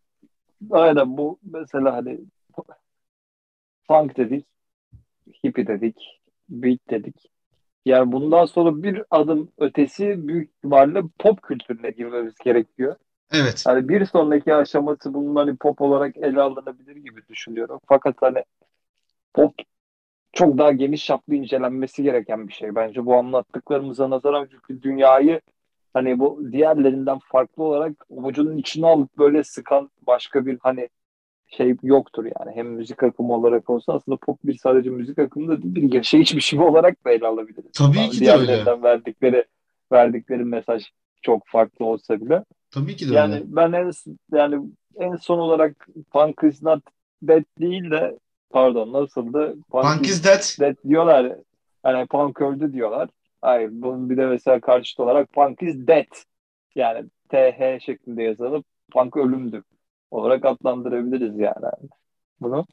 [0.71, 2.19] aynen bu mesela hani
[3.87, 4.45] punk dedik,
[5.43, 7.31] hippie dedik, beat dedik.
[7.85, 12.95] Yani bundan sonra bir adım ötesi büyük ihtimalle pop kültürüne girmemiz gerekiyor.
[13.31, 13.63] Evet.
[13.65, 17.79] Hani bir sonraki aşaması bunun hani pop olarak ele alınabilir gibi düşünüyorum.
[17.87, 18.43] Fakat hani
[19.33, 19.53] pop
[20.33, 22.75] çok daha geniş çaplı incelenmesi gereken bir şey.
[22.75, 25.41] Bence bu anlattıklarımıza nazaran çünkü dünyayı
[25.93, 30.89] hani bu diğerlerinden farklı olarak avucunun içine alıp böyle sıkan başka bir hani
[31.47, 32.55] şey yoktur yani.
[32.55, 36.35] Hem müzik akımı olarak olsa aslında pop bir sadece müzik akımı da değil, bir yaşayış
[36.35, 37.71] biçimi olarak da ele alabiliriz.
[37.71, 38.81] Tabii yani ki de öyle.
[38.83, 39.45] verdikleri
[39.91, 40.83] verdikleri mesaj
[41.21, 42.43] çok farklı olsa bile.
[42.77, 43.43] Tabii ki de yani öyle.
[43.47, 43.91] ben en
[44.31, 46.83] yani en son olarak Punk is not
[47.21, 48.19] dead değil de
[48.49, 49.55] pardon nasıldı?
[49.69, 50.59] Punk, Punk is dead.
[50.59, 51.35] dead diyorlar.
[51.85, 53.09] Yani punk öldü diyorlar.
[53.41, 56.05] Hayır bunun bir de mesela karşıt olarak punk is dead.
[56.75, 59.63] Yani TH şeklinde yazılıp punk ölümdür
[60.11, 61.71] olarak adlandırabiliriz yani.
[62.41, 62.65] Bunu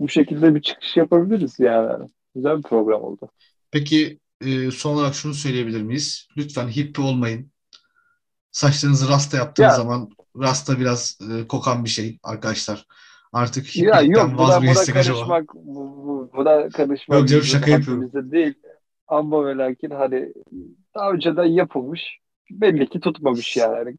[0.00, 2.08] bu şekilde bir çıkış yapabiliriz yani.
[2.34, 3.28] Güzel bir program oldu.
[3.70, 6.28] Peki e, son olarak şunu söyleyebilir miyiz?
[6.36, 7.50] Lütfen hippie olmayın.
[8.56, 9.76] Saçlarınızı rasta yaptığınız ya.
[9.76, 12.86] zaman rasta biraz e, kokan bir şey arkadaşlar.
[13.32, 15.40] Artık hippielikten vazgeçsek acaba?
[15.54, 15.74] Bu,
[16.06, 18.32] bu, buna karışmak yok canım şaka yapıyorum.
[18.32, 18.54] değil.
[19.08, 20.32] Ama ve lakin hani
[20.94, 22.00] daha önceden yapılmış.
[22.50, 23.96] Belli ki tutmamış yani.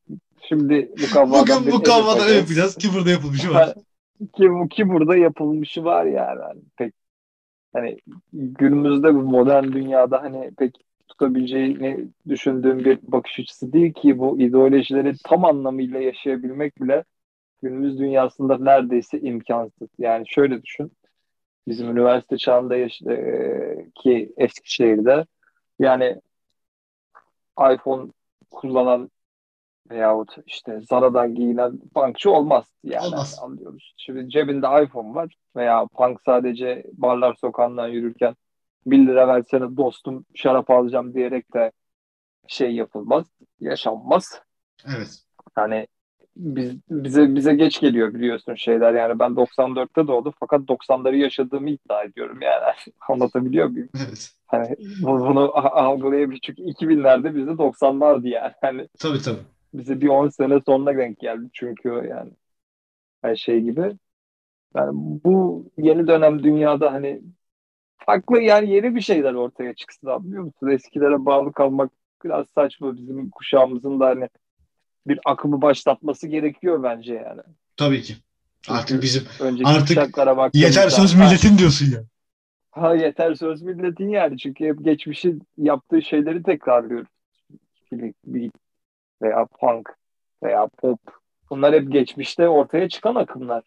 [0.49, 2.75] Şimdi bu kavgadan Bugün bu kavgadan yapacağız.
[2.75, 3.73] Ki burada yapılmışı var.
[4.37, 6.41] ki, ki burada yapılmışı var yani.
[6.41, 6.93] Hani pek
[7.73, 7.97] hani
[8.33, 10.86] günümüzde bu modern dünyada hani pek
[11.18, 17.03] tutabileceğini düşündüğüm bir bakış açısı değil ki bu ideolojileri tam anlamıyla yaşayabilmek bile
[17.61, 19.89] günümüz dünyasında neredeyse imkansız.
[19.97, 20.91] Yani şöyle düşün.
[21.68, 25.26] Bizim üniversite çağında yaş- e, ki Eskişehir'de
[25.80, 26.22] yani
[27.74, 28.11] iPhone
[28.51, 29.11] kullanan
[29.89, 32.65] veyahut işte Zara'dan giyinen bankçı olmaz.
[32.84, 33.39] Yani olmaz.
[33.43, 33.93] anlıyoruz.
[33.97, 38.36] Şimdi cebinde iPhone var veya punk sadece barlar sokağından yürürken
[38.91, 41.71] 1 lira versene dostum şarap alacağım diyerek de
[42.47, 43.25] şey yapılmaz,
[43.59, 44.41] yaşanmaz.
[44.88, 45.19] Evet.
[45.57, 45.88] Yani
[46.35, 52.03] biz, bize bize geç geliyor biliyorsun şeyler yani ben 94'te doğdum fakat 90'ları yaşadığımı iddia
[52.03, 52.63] ediyorum yani
[53.09, 53.89] anlatabiliyor muyum?
[54.07, 54.31] Evet.
[54.45, 58.53] Hani bunu algılayabilir çünkü 2000'lerde bizde 90'lardı yani.
[58.61, 59.41] Hani tabii tabii.
[59.73, 62.31] Bize bir 10 sene sonra denk geldi çünkü yani
[63.21, 63.97] her şey gibi.
[64.75, 67.21] Yani bu yeni dönem dünyada hani
[68.07, 70.67] farklı yani yeni bir şeyler ortaya çıksın anlıyor musun?
[70.67, 71.91] Eskilere bağlı kalmak
[72.23, 74.29] biraz saçma bizim kuşağımızın da hani
[75.07, 77.41] bir akımı başlatması gerekiyor bence yani.
[77.77, 78.13] Tabii ki.
[78.69, 79.23] Artık bizim
[79.65, 79.97] artık
[80.53, 82.03] yeter söz milletin diyorsun ya.
[82.71, 87.07] Ha yeter söz milletin yani çünkü hep geçmişin yaptığı şeyleri tekrarlıyoruz.
[88.25, 88.51] Bir
[89.21, 89.89] veya punk
[90.43, 90.99] veya pop
[91.49, 93.63] bunlar hep geçmişte ortaya çıkan akımlar.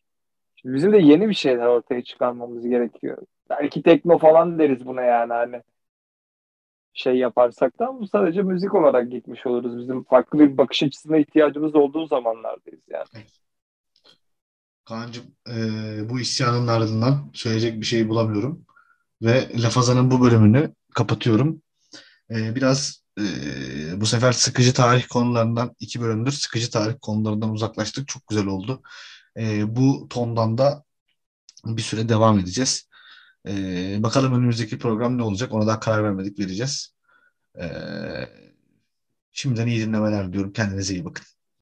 [0.57, 3.19] Şimdi bizim de yeni bir şeyler ortaya çıkarmamız gerekiyor.
[3.51, 5.63] Belki tekno falan deriz buna yani hani
[6.93, 9.79] şey yaparsak da bu sadece müzik olarak gitmiş oluruz.
[9.79, 13.25] Bizim farklı bir bakış açısına ihtiyacımız olduğu zamanlardayız yani.
[14.85, 18.67] Kaan'cığım e, bu isyanın ardından söyleyecek bir şey bulamıyorum.
[19.23, 21.63] Ve Lafazan'ın bu bölümünü kapatıyorum.
[22.31, 23.25] E, biraz e,
[24.01, 28.09] bu sefer sıkıcı tarih konularından iki bölümdür sıkıcı tarih konularından uzaklaştık.
[28.09, 28.83] Çok güzel oldu.
[29.37, 30.85] E, bu tondan da
[31.65, 32.90] bir süre devam edeceğiz.
[33.49, 35.53] E, bakalım önümüzdeki program ne olacak?
[35.53, 36.95] Ona daha karar vermedik vereceğiz.
[37.61, 37.67] E,
[39.33, 40.53] şimdiden iyi dinlemeler diyorum.
[40.53, 41.27] Kendinize iyi bakın.